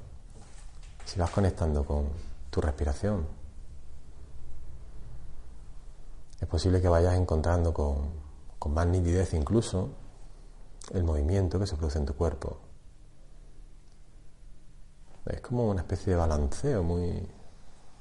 [1.04, 2.06] si vas conectando con
[2.48, 3.26] tu respiración,
[6.40, 8.08] es posible que vayas encontrando con,
[8.56, 9.88] con más nitidez incluso
[10.92, 12.60] el movimiento que se produce en tu cuerpo.
[15.26, 17.28] Es como una especie de balanceo muy,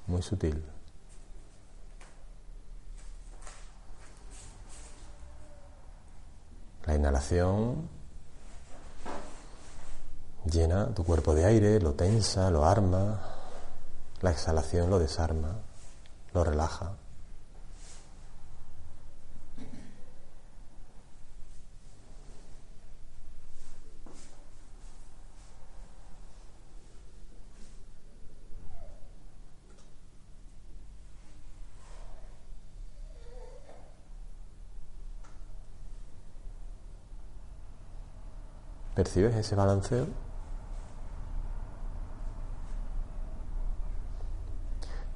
[0.05, 0.63] muy sutil.
[6.85, 7.89] La inhalación
[10.45, 13.19] llena tu cuerpo de aire, lo tensa, lo arma.
[14.21, 15.55] La exhalación lo desarma,
[16.33, 16.93] lo relaja.
[38.95, 40.32] ¿Percibes ese balanceo?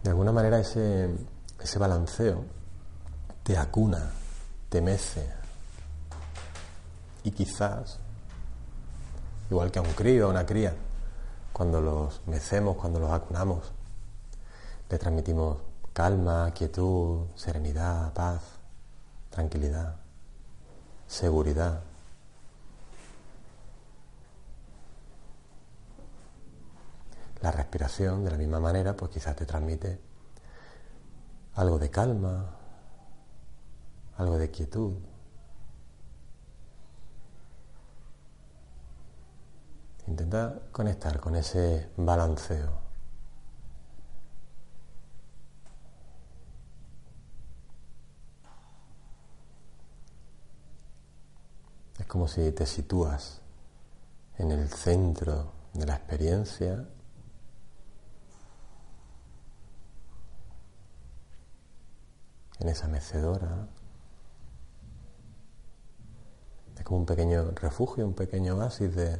[0.07, 1.09] De alguna manera ese,
[1.61, 2.45] ese balanceo
[3.43, 4.09] te acuna,
[4.69, 5.29] te mece.
[7.25, 7.99] Y quizás,
[9.51, 10.73] igual que a un crío o a una cría,
[11.51, 13.73] cuando los mecemos, cuando los acunamos,
[14.89, 15.57] le transmitimos
[15.91, 18.43] calma, quietud, serenidad, paz,
[19.29, 19.97] tranquilidad,
[21.05, 21.81] seguridad.
[27.47, 30.01] La respiración, de la misma manera, pues quizás te transmite
[31.55, 32.57] algo de calma,
[34.17, 34.95] algo de quietud.
[40.07, 42.81] Intenta conectar con ese balanceo.
[51.97, 53.39] Es como si te sitúas
[54.37, 56.85] en el centro de la experiencia
[62.59, 63.67] en esa mecedora.
[66.77, 69.19] Es como un pequeño refugio, un pequeño oasis de,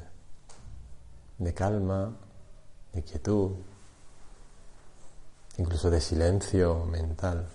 [1.38, 2.16] de calma,
[2.94, 3.52] de quietud,
[5.58, 7.48] incluso de silencio mental.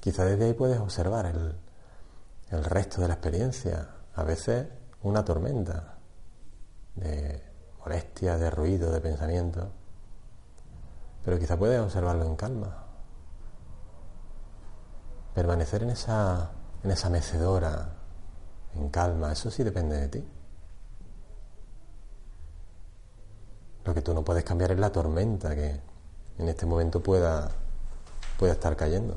[0.00, 1.54] Quizá desde ahí puedes observar el,
[2.52, 4.68] el resto de la experiencia, a veces
[5.02, 5.94] una tormenta
[6.94, 7.42] de
[7.80, 9.70] molestia, de ruido, de pensamiento,
[11.24, 12.84] pero quizá puedes observarlo en calma,
[15.34, 16.50] permanecer en esa,
[16.84, 17.88] en esa mecedora,
[18.74, 20.28] en calma, eso sí depende de ti.
[23.84, 25.80] Lo que tú no puedes cambiar es la tormenta que
[26.38, 27.50] en este momento pueda,
[28.38, 29.16] pueda estar cayendo.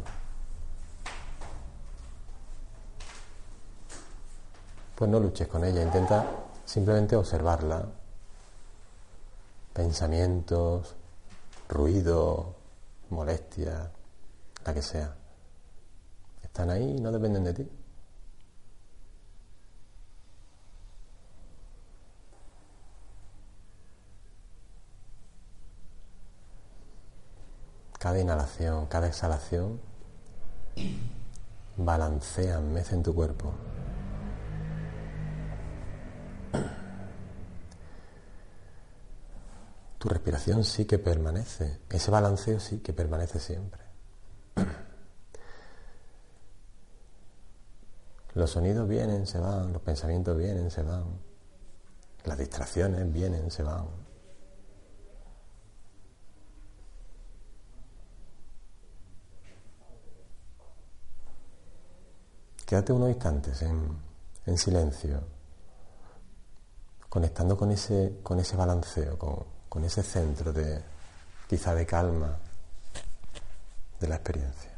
[4.96, 6.26] Pues no luches con ella, intenta
[6.64, 7.86] simplemente observarla.
[9.74, 10.96] Pensamientos,
[11.68, 12.56] ruido,
[13.10, 13.92] molestia,
[14.66, 15.14] la que sea.
[16.42, 17.70] Están ahí y no dependen de ti.
[28.00, 29.80] Cada inhalación, cada exhalación
[31.76, 33.52] balancean, en tu cuerpo.
[40.06, 43.82] Tu respiración sí que permanece, ese balanceo sí que permanece siempre.
[48.36, 51.06] Los sonidos vienen, se van, los pensamientos vienen, se van,
[52.24, 53.88] las distracciones vienen, se van.
[62.64, 63.98] Quédate unos instantes en,
[64.46, 65.24] en silencio,
[67.10, 70.82] conectando con ese, con ese balanceo, con, con ese centro de
[71.50, 72.34] quizá de calma
[74.00, 74.75] de la experiencia.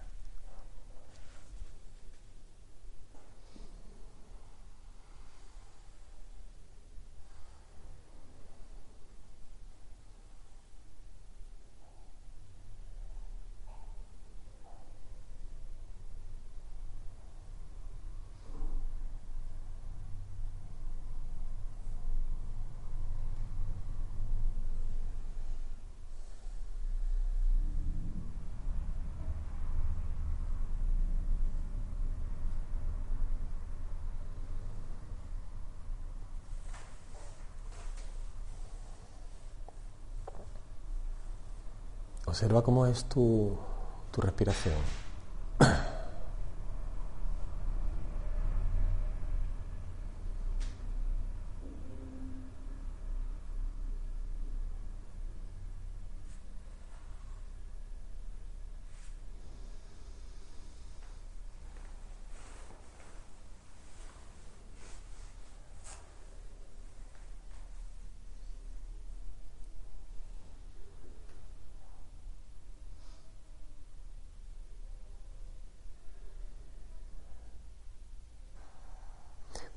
[42.38, 43.58] Observa cómo es tu,
[44.12, 44.76] tu respiración.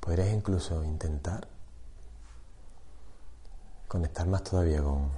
[0.00, 1.46] Podrías incluso intentar
[3.86, 5.10] conectar más todavía con,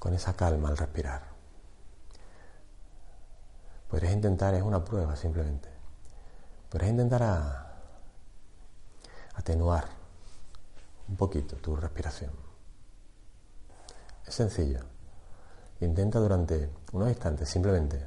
[0.00, 1.22] con esa calma al respirar.
[3.88, 5.68] Podrías intentar, es una prueba simplemente,
[6.68, 7.64] podrías intentar a,
[9.34, 9.84] atenuar
[11.08, 12.32] un poquito tu respiración.
[14.26, 14.80] Es sencillo.
[15.80, 18.04] Intenta durante unos instantes simplemente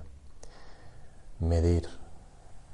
[1.40, 1.88] medir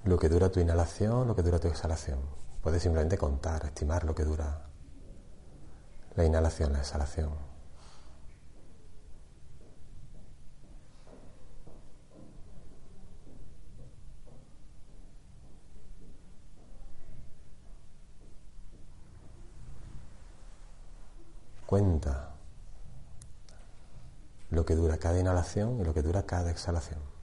[0.07, 2.19] lo que dura tu inhalación, lo que dura tu exhalación.
[2.61, 4.61] Puedes simplemente contar, estimar lo que dura
[6.15, 7.31] la inhalación, la exhalación.
[21.65, 22.31] Cuenta
[24.51, 27.17] lo que dura cada inhalación y lo que dura cada exhalación.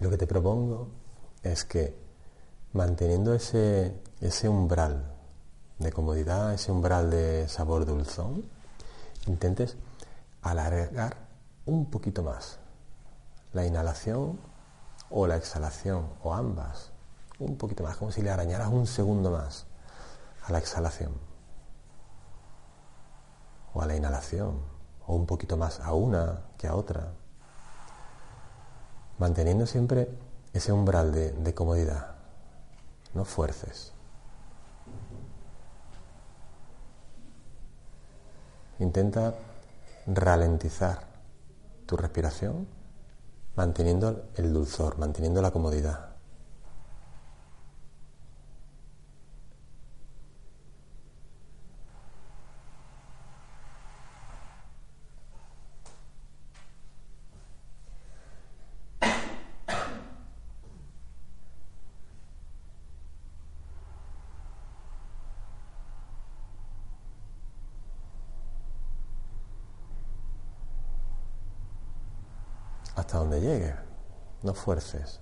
[0.00, 0.88] Lo que te propongo
[1.60, 1.94] es que
[2.72, 5.12] manteniendo ese, ese umbral
[5.78, 8.44] de comodidad, ese umbral de sabor dulzón,
[9.26, 9.76] intentes
[10.40, 11.16] alargar
[11.66, 12.58] un poquito más
[13.52, 14.40] la inhalación
[15.10, 16.92] o la exhalación o ambas,
[17.38, 19.66] un poquito más, como si le arañaras un segundo más
[20.44, 21.12] a la exhalación
[23.74, 24.60] o a la inhalación
[25.06, 27.12] o un poquito más a una que a otra
[29.18, 30.08] manteniendo siempre
[30.52, 32.14] ese umbral de, comodidad.
[33.14, 33.92] No fuerces.
[38.78, 39.34] Intenta
[40.06, 41.02] ralentizar
[41.86, 42.66] tu respiración
[43.56, 46.09] manteniendo el dulzor, manteniendo la comodidad.
[73.00, 73.74] Hasta donde llegue.
[74.42, 75.20] No fuerces.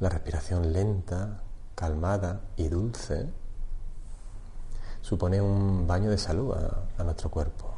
[0.00, 0.72] La respiración
[1.74, 3.30] calmada y dulce
[5.02, 6.54] supone un baño de salud
[6.98, 7.74] a nuestro cuerpo.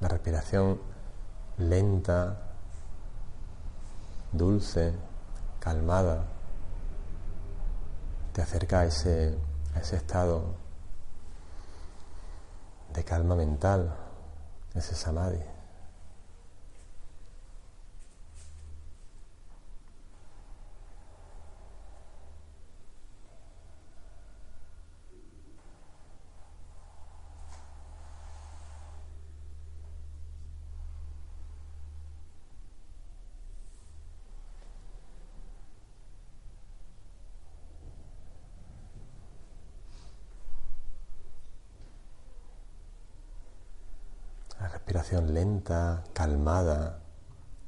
[0.00, 0.78] La respiración
[1.58, 2.38] lenta,
[4.30, 4.94] dulce,
[5.58, 6.24] calmada,
[8.38, 9.36] te acerca a ese,
[9.74, 10.54] a ese estado
[12.94, 13.92] de calma mental,
[14.76, 15.42] ese samadhi.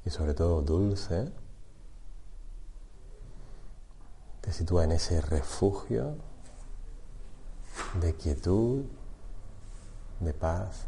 [0.06, 1.30] Y sobre todo dulce,
[4.40, 6.16] te sitúa en ese refugio
[8.00, 8.86] de quietud,
[10.20, 10.86] de paz,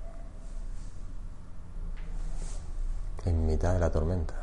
[3.26, 4.42] en mitad de la tormenta.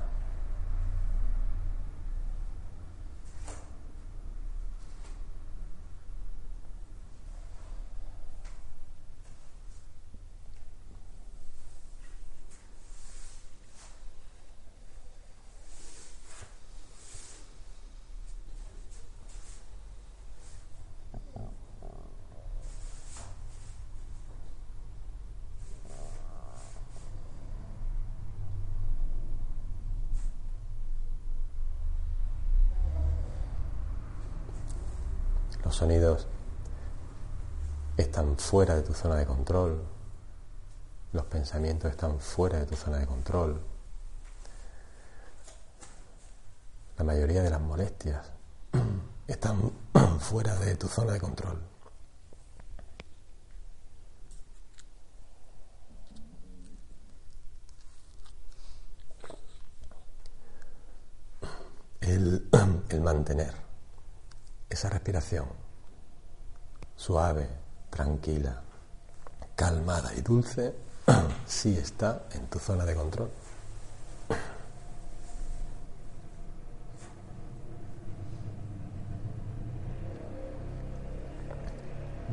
[35.68, 36.27] Los sonidos
[37.95, 39.82] están fuera de tu zona de control.
[41.13, 43.61] Los pensamientos están fuera de tu zona de control.
[46.97, 48.30] La mayoría de las molestias
[49.27, 49.71] están
[50.19, 51.61] fuera de tu zona de control.
[62.01, 62.49] El,
[62.89, 63.53] el mantener
[64.69, 65.68] esa respiración
[66.99, 67.47] suave,
[67.89, 68.61] tranquila,
[69.55, 70.75] calmada y dulce
[71.47, 73.29] sí está en tu zona de control.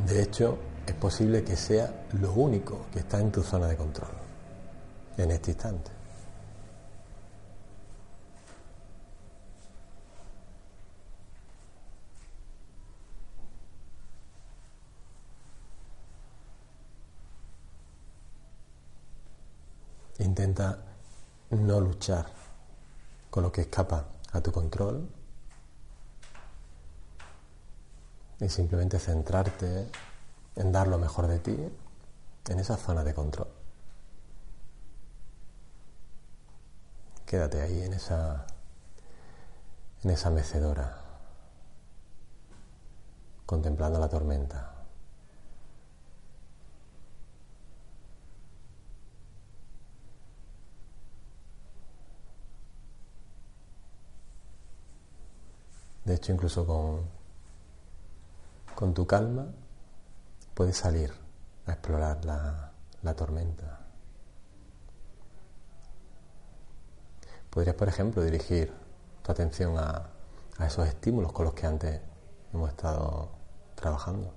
[0.04, 4.10] De hecho, es posible que sea lo único que está en tu zona de control
[5.16, 5.96] en este instante.
[20.18, 20.78] Intenta
[21.66, 22.26] no luchar
[23.30, 25.08] con lo que escapa a tu control
[28.40, 29.90] y simplemente centrarte
[30.54, 31.56] en dar lo mejor de ti
[32.48, 33.48] en esa zona de control.
[37.26, 38.46] Quédate ahí en esa
[40.04, 41.00] en esa mecedora
[43.44, 44.75] contemplando la tormenta.
[56.06, 57.00] De hecho, incluso con,
[58.76, 59.48] con tu calma
[60.54, 61.12] puedes salir
[61.66, 62.70] a explorar la,
[63.02, 63.80] la tormenta.
[67.50, 68.72] Podrías, por ejemplo, dirigir
[69.24, 70.10] tu atención a,
[70.58, 72.00] a esos estímulos con los que antes
[72.54, 73.30] hemos estado
[73.74, 74.32] trabajando.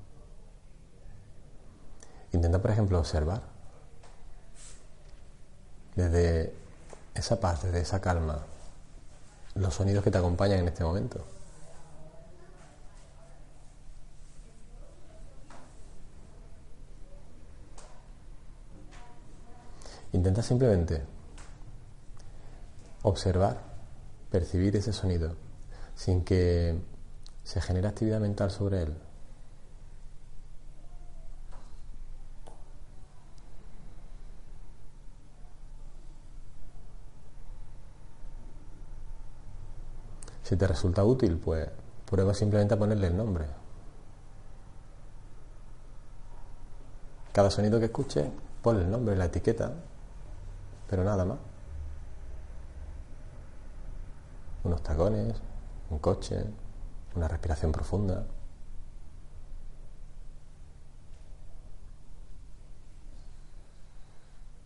[2.31, 3.43] Intenta, por ejemplo, observar
[5.95, 6.51] desde
[7.13, 8.39] esa paz, desde esa calma,
[9.53, 11.23] los sonidos que te acompañan en este momento.
[20.19, 21.01] Intenta simplemente
[23.03, 23.61] observar,
[24.29, 25.37] percibir ese sonido
[25.95, 26.77] sin que
[27.45, 28.97] se genere actividad mental sobre él.
[40.43, 41.69] Si te resulta útil, pues
[42.05, 43.45] prueba simplemente a ponerle el nombre.
[47.31, 48.29] Cada sonido que escuche,
[48.61, 49.71] ponle el nombre, la etiqueta
[50.89, 51.37] pero nada más.
[54.63, 55.35] Unos tacones,
[55.89, 56.43] un coche,
[57.15, 58.25] una respiración profunda.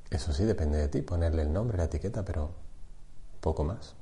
[0.10, 2.52] Eso sí, depende de ti, ponerle el nombre, la etiqueta, pero
[3.42, 3.96] poco más.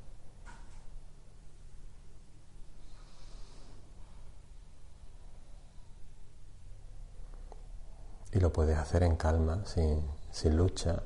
[8.32, 11.02] Y lo puedes hacer en calma, sin, sin lucha,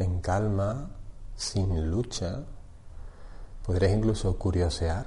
[0.00, 0.90] en calma,
[1.36, 2.44] sin lucha,
[3.64, 5.06] podrías incluso curiosear,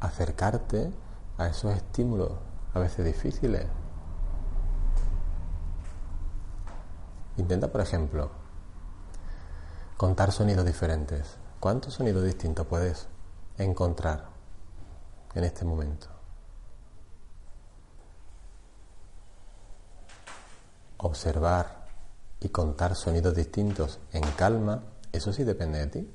[0.00, 0.90] acercarte
[1.36, 2.32] a esos estímulos
[2.72, 3.66] a veces difíciles.
[7.36, 8.30] Intenta, por ejemplo,
[9.96, 11.36] contar sonidos diferentes.
[11.60, 13.08] ¿Cuántos sonidos distintos puedes
[13.58, 14.28] encontrar
[15.34, 16.08] en este momento?
[20.96, 21.79] Observar
[22.40, 24.82] y contar sonidos distintos en calma,
[25.12, 26.10] eso sí depende de ti.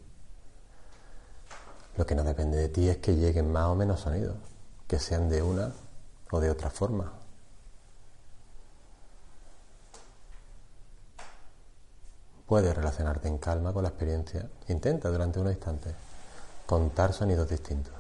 [1.98, 4.36] Lo que no depende de ti es que lleguen más o menos sonidos,
[4.88, 5.72] que sean de una
[6.32, 7.14] o de otra forma.
[12.46, 14.48] Puedes relacionarte en calma con la experiencia.
[14.68, 15.96] Intenta durante unos instantes
[16.68, 17.94] contar sonidos distintos.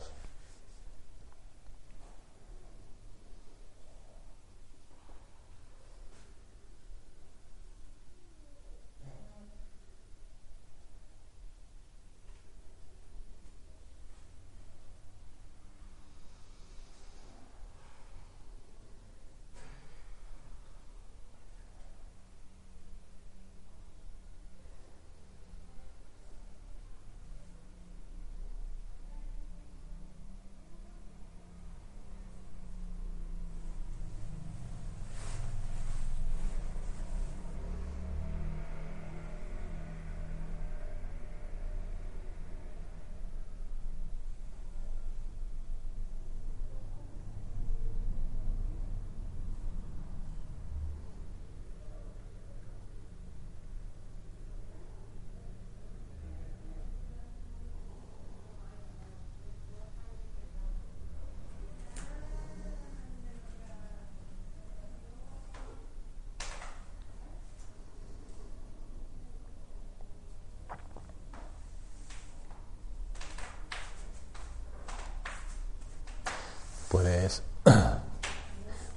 [76.95, 77.43] Puedes,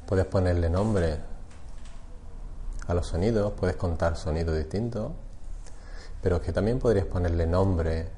[0.09, 1.19] puedes ponerle nombre
[2.87, 5.13] a los sonidos, puedes contar sonidos distintos,
[6.23, 8.09] pero es que también podrías ponerle nombre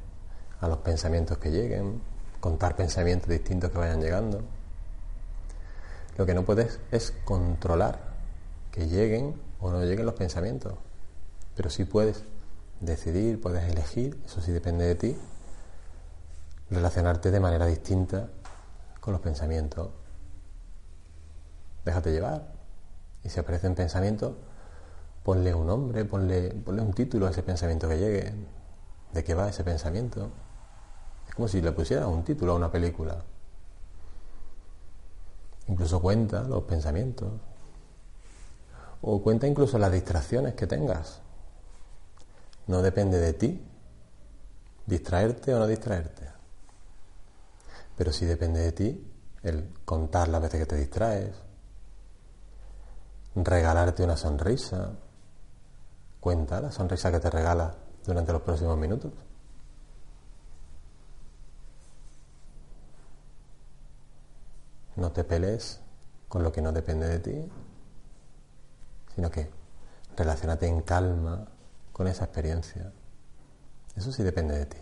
[0.60, 2.00] a los pensamientos que lleguen,
[2.38, 4.40] contar pensamientos distintos que vayan llegando.
[6.16, 7.98] Lo que no puedes es controlar
[8.70, 10.74] que lleguen o no lleguen los pensamientos,
[11.56, 12.22] pero sí puedes
[12.78, 15.16] decidir, puedes elegir, eso sí depende de ti,
[16.70, 18.28] relacionarte de manera distinta
[19.00, 19.88] con los pensamientos.
[21.84, 22.52] Déjate llevar.
[23.24, 24.34] Y si aparecen pensamientos,
[25.22, 28.34] ponle un nombre, ponle, ponle un título a ese pensamiento que llegue.
[29.12, 30.30] ¿De qué va ese pensamiento?
[31.28, 33.22] Es como si le pusieras un título a una película.
[35.68, 37.32] Incluso cuenta los pensamientos.
[39.02, 41.20] O cuenta incluso las distracciones que tengas.
[42.66, 43.66] No depende de ti
[44.86, 46.28] distraerte o no distraerte.
[47.96, 49.12] Pero sí depende de ti
[49.42, 51.30] el contar las veces que te distraes,
[53.34, 54.90] regalarte una sonrisa.
[56.20, 57.74] Cuenta la sonrisa que te regala
[58.04, 59.12] durante los próximos minutos.
[64.96, 65.80] No te pelees
[66.28, 67.50] con lo que no depende de ti,
[69.14, 69.50] sino que
[70.16, 71.48] relacionate en calma
[71.92, 72.92] con esa experiencia.
[73.96, 74.78] Eso sí depende de ti.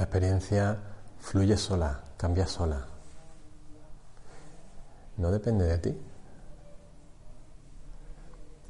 [0.00, 0.76] La experiencia
[1.18, 2.86] fluye sola, cambia sola.
[5.16, 5.98] No depende de ti.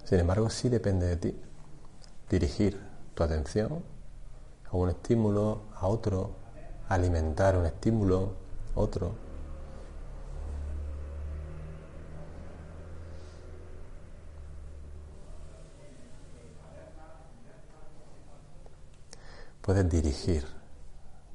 [0.05, 1.41] Sin embargo, sí depende de ti
[2.29, 2.79] dirigir
[3.15, 3.83] tu atención
[4.71, 6.37] a un estímulo, a otro,
[6.89, 8.35] alimentar un estímulo,
[8.77, 9.13] otro.
[19.63, 20.60] Puedes dirigir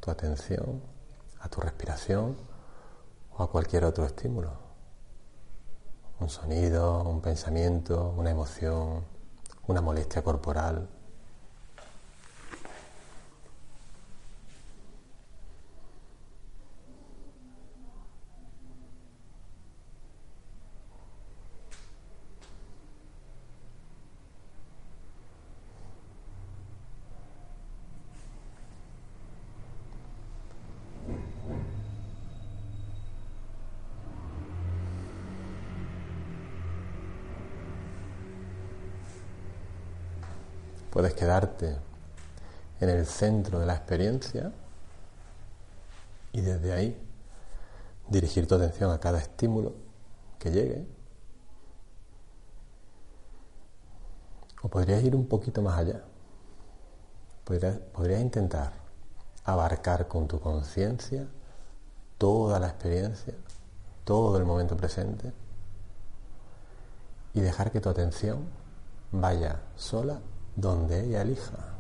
[0.06, 0.84] tu atención
[1.39, 2.38] a tu respiración
[3.36, 4.51] o a cualquier otro estímulo.
[6.20, 9.03] Un sonido, un pensamiento, una emoción,
[9.68, 10.88] una molestia corporal.
[40.95, 41.76] Puedes quedarte
[42.80, 44.51] en centro de la experiencia
[46.32, 47.06] y desde ahí
[48.10, 49.74] dirigir tu atención a cada estímulo
[50.39, 50.86] que llegue.
[54.62, 56.01] O podrías ir un poquito más allá.
[57.43, 57.80] Podrías,
[58.22, 58.74] intentar
[59.43, 61.28] abarcar con tu conciencia
[62.18, 63.36] toda la experiencia,
[64.03, 65.32] todo el momento presente
[67.34, 68.45] y dejar que tu atención
[69.12, 70.20] vaya sola
[70.56, 71.75] donde ella elija.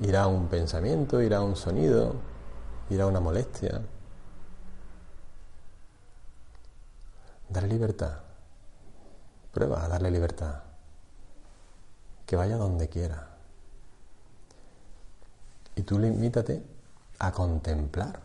[0.00, 2.14] Irá un pensamiento, irá un sonido,
[2.88, 3.82] irá una molestia.
[7.48, 8.20] Darle libertad.
[9.52, 10.62] Prueba a darle libertad.
[12.26, 13.28] Que vaya donde quiera.
[15.74, 16.62] Y tú limítate
[17.18, 18.20] a contemplar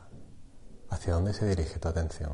[0.89, 2.34] hacia dónde se dirige tu atención.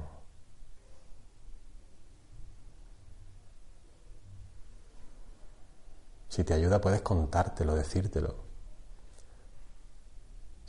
[6.27, 8.48] Si te ayuda puedes contártelo, decírtelo.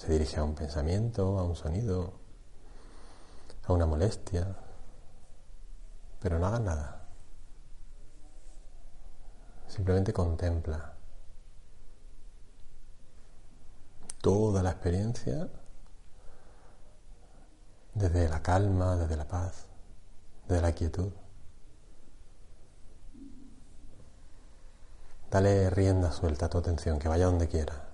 [0.01, 2.15] Se dirige a un pensamiento, a un sonido,
[3.67, 4.57] a una molestia,
[6.19, 7.07] pero no hagas nada.
[9.69, 10.95] Simplemente contempla
[14.23, 15.51] toda la experiencia
[17.93, 19.67] desde la calma, desde la paz,
[20.49, 21.13] desde la quietud.
[25.31, 27.90] Dale rienda suelta a tu atención, que vaya donde quiera.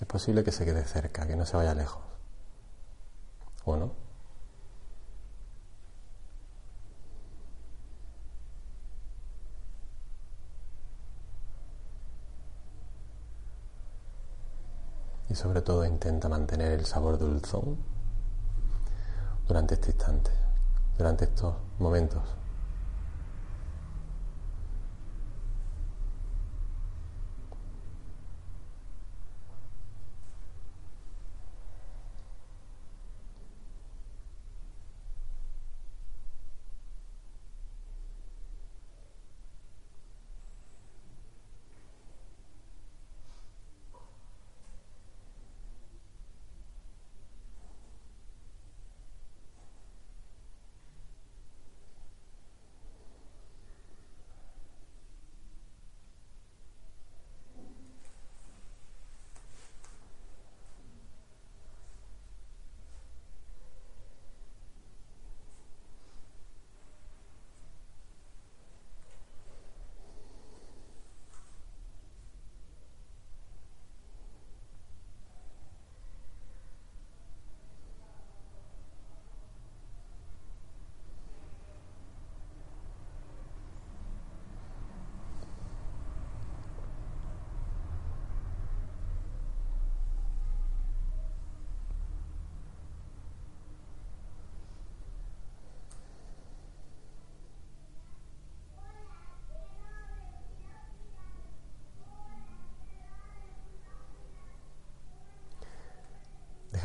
[0.00, 2.02] Es posible que se quede cerca, que no se vaya lejos.
[3.64, 3.92] ¿O no?
[15.28, 17.76] Y sobre todo intenta mantener el sabor dulzón
[19.48, 20.30] durante este instante,
[20.96, 22.22] durante estos momentos.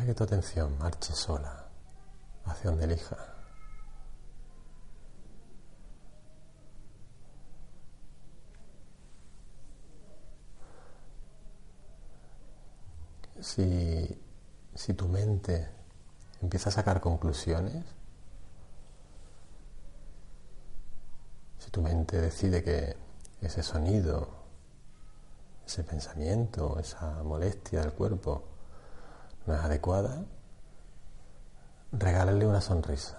[0.05, 1.67] Que tu atención marche sola
[2.45, 3.17] hacia donde elija.
[13.39, 14.21] Si,
[14.75, 15.69] si tu mente
[16.41, 17.83] empieza a sacar conclusiones,
[21.57, 22.95] si tu mente decide que
[23.41, 24.29] ese sonido,
[25.65, 28.50] ese pensamiento, esa molestia del cuerpo
[29.45, 30.23] no es adecuada,
[31.91, 33.17] regálale una sonrisa.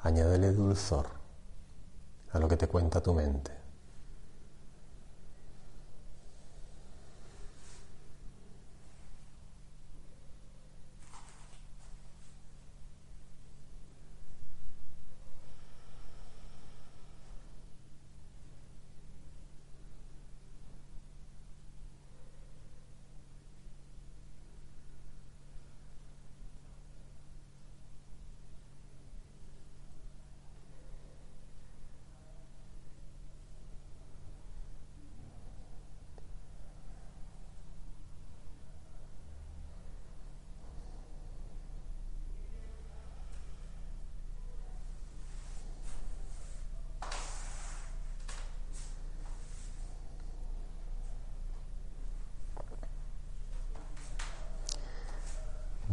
[0.00, 1.06] Añádele dulzor
[2.32, 3.63] a lo que te cuenta tu mente.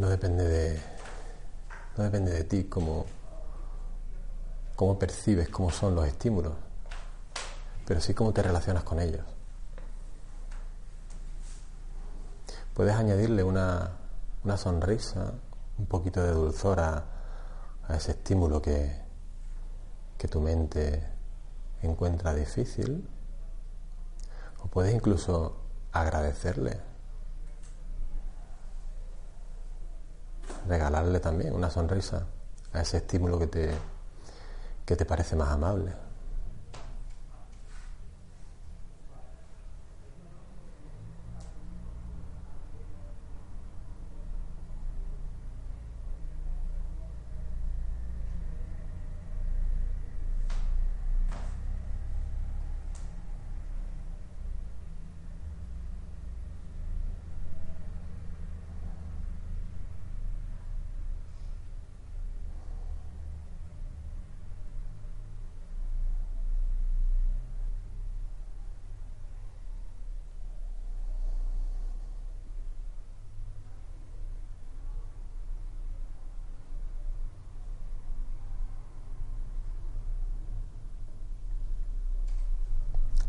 [0.02, 0.82] No depende de,
[1.96, 3.06] no depende de ti cómo,
[4.76, 6.54] cómo percibes cómo son los estímulos,
[7.86, 9.24] pero sí cómo te relacionas con ellos.
[12.74, 13.92] Puedes añadirle una,
[14.44, 15.34] una sonrisa,
[15.78, 17.06] un poquito de dulzor a,
[17.90, 19.00] ese estímulo que,
[20.18, 21.08] que tu mente
[21.84, 23.08] encuentra difícil,
[24.64, 25.58] o puedes incluso
[25.92, 26.91] agradecerle,
[30.72, 32.28] regalarle también una sonrisa
[32.72, 33.72] a ese estímulo que te,
[34.86, 35.92] que te parece más amable.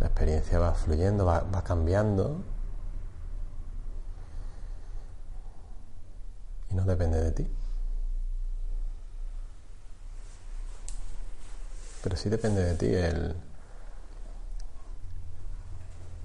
[0.01, 0.09] La
[0.59, 2.43] va fluyendo, va, cambiando
[6.71, 7.49] y no depende de ti.
[12.03, 13.37] Pero sí depende de ti el,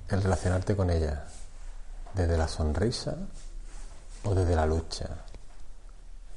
[0.09, 1.25] el relacionarte con ella
[2.13, 3.15] desde la sonrisa
[4.23, 5.07] o desde la lucha,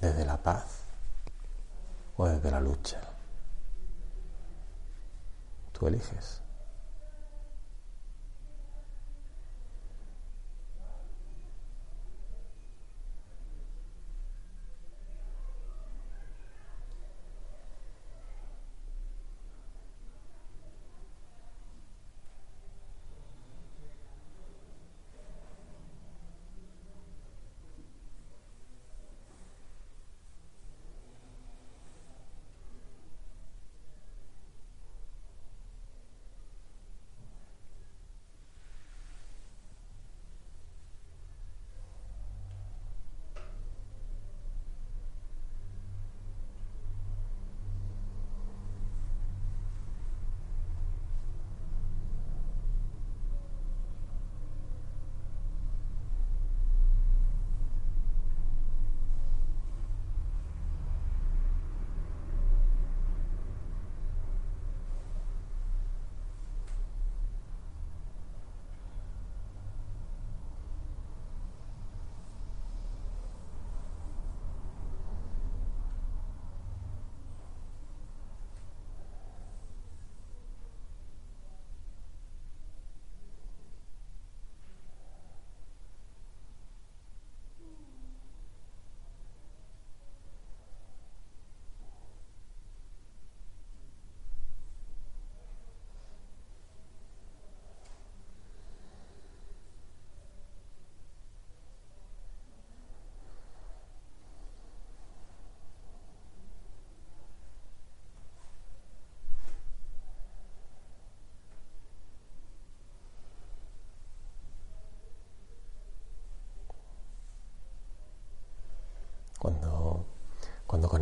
[0.01, 0.65] desde la paz
[2.17, 3.01] o desde la lucha.
[5.73, 6.41] Tú eliges.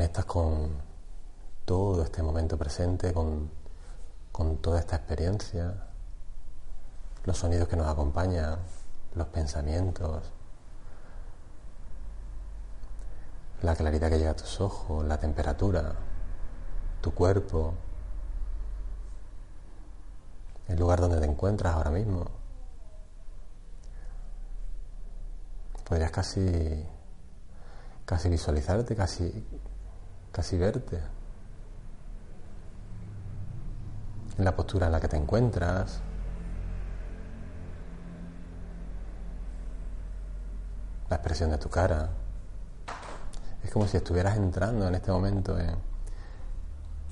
[0.09, 0.70] Conectas con
[1.66, 3.50] todo este momento presente, con,
[4.32, 5.86] con toda esta experiencia,
[7.24, 8.59] los sonidos que nos acompañan,
[9.14, 10.22] los pensamientos,
[13.61, 15.94] la claridad que llega a tus ojos, la temperatura,
[17.02, 17.74] tu cuerpo,
[20.68, 22.24] el lugar donde te encuentras ahora mismo.
[25.84, 26.86] Podrías casi
[28.09, 29.44] casi visualizarte, casi,
[30.32, 31.00] casi verte.
[34.36, 36.00] En la postura en la que te encuentras.
[41.10, 42.10] La expresión de tu cara.
[43.64, 45.74] Es como si estuvieras entrando en este momento en,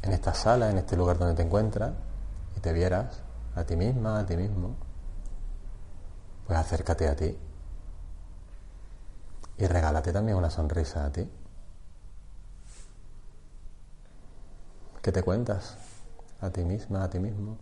[0.03, 1.93] en esta sala, en este lugar donde te encuentras,
[2.57, 3.23] y te vieras
[3.57, 4.77] a ti misma, a ti mismo.
[6.47, 7.37] Pues acércate a ti.
[9.59, 11.29] Y regálate también una sonrisa a ti.
[15.07, 15.77] ¿Qué te cuentas?
[16.41, 17.59] A ti misma, a ti mismo.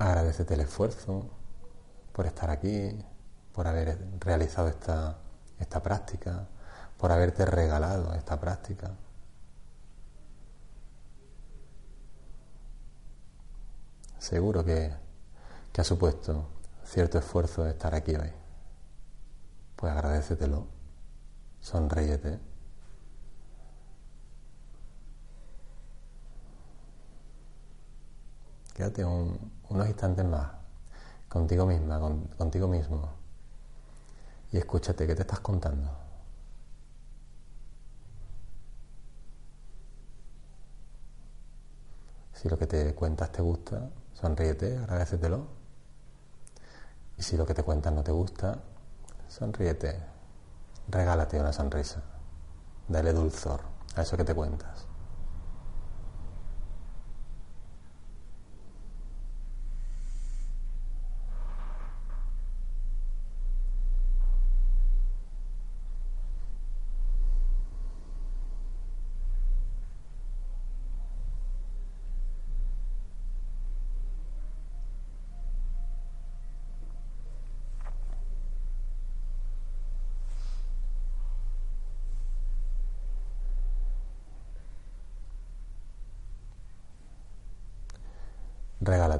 [0.00, 1.30] Agradecete el esfuerzo
[2.12, 2.90] por estar aquí,
[3.52, 5.18] por haber realizado esta
[5.60, 6.48] esta práctica,
[6.98, 8.90] por haberte regalado esta práctica.
[14.18, 14.92] Seguro que,
[15.72, 16.48] que ha supuesto
[16.84, 18.32] cierto esfuerzo estar aquí hoy.
[19.76, 20.66] Pues agradecetelo,
[21.60, 22.53] sonríete.
[28.74, 30.50] Quédate unos instantes más
[31.28, 32.00] contigo misma,
[32.36, 33.08] contigo mismo
[34.50, 35.90] y escúchate qué te estás contando.
[42.32, 45.46] Si lo que te cuentas te gusta, sonríete, agradecetelo.
[47.16, 48.58] Y si lo que te cuentas no te gusta,
[49.28, 50.00] sonríete,
[50.88, 52.02] regálate una sonrisa,
[52.88, 53.60] dale dulzor
[53.94, 54.93] a eso que te cuentas.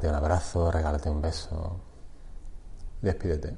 [0.05, 1.81] Regálate un abrazo, regálate un beso.
[3.01, 3.57] Despídete.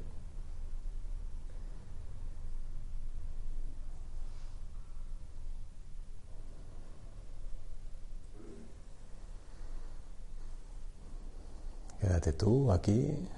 [12.01, 13.29] Quédate tú aquí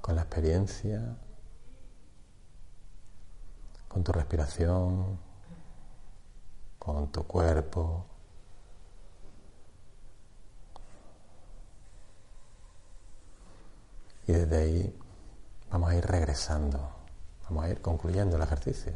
[0.00, 1.16] con la experiencia,
[3.88, 5.18] con tu respiración,
[6.78, 8.13] con tu cuerpo.
[14.26, 14.98] Y desde ahí
[15.70, 16.80] vamos a ir regresando,
[17.44, 18.92] vamos a ir concluyendo el ejercicio.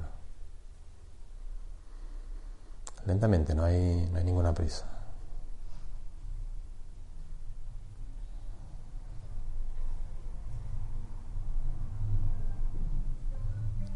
[3.04, 4.86] Lentamente, no hay, no hay ninguna prisa.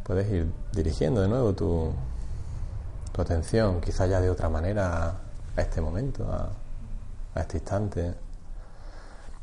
[0.05, 1.93] Puedes ir dirigiendo de nuevo tu,
[3.13, 5.21] tu atención, quizá ya de otra manera,
[5.57, 6.51] a este momento, a,
[7.35, 8.15] a este instante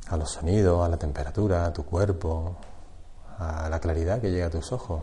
[0.10, 2.56] a los sonidos, a la temperatura, a tu cuerpo,
[3.38, 5.02] a la claridad que llega a tus ojos.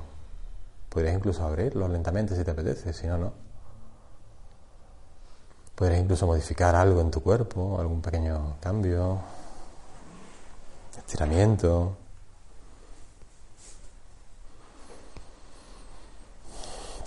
[0.88, 3.32] Podrías incluso abrirlos lentamente si te apetece, si no, no.
[5.74, 9.18] Podrías incluso modificar algo en tu cuerpo, algún pequeño cambio,
[10.96, 11.96] estiramiento.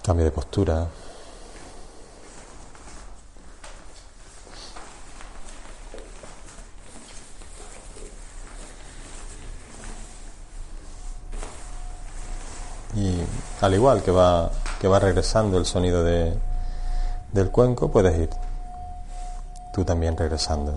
[0.04, 0.88] Cambio de postura.
[12.96, 13.22] Y
[13.62, 14.50] al igual que va,
[14.80, 16.34] que va regresando el sonido de,
[17.32, 18.30] del cuenco, puedes ir
[19.74, 20.74] tú también regresando.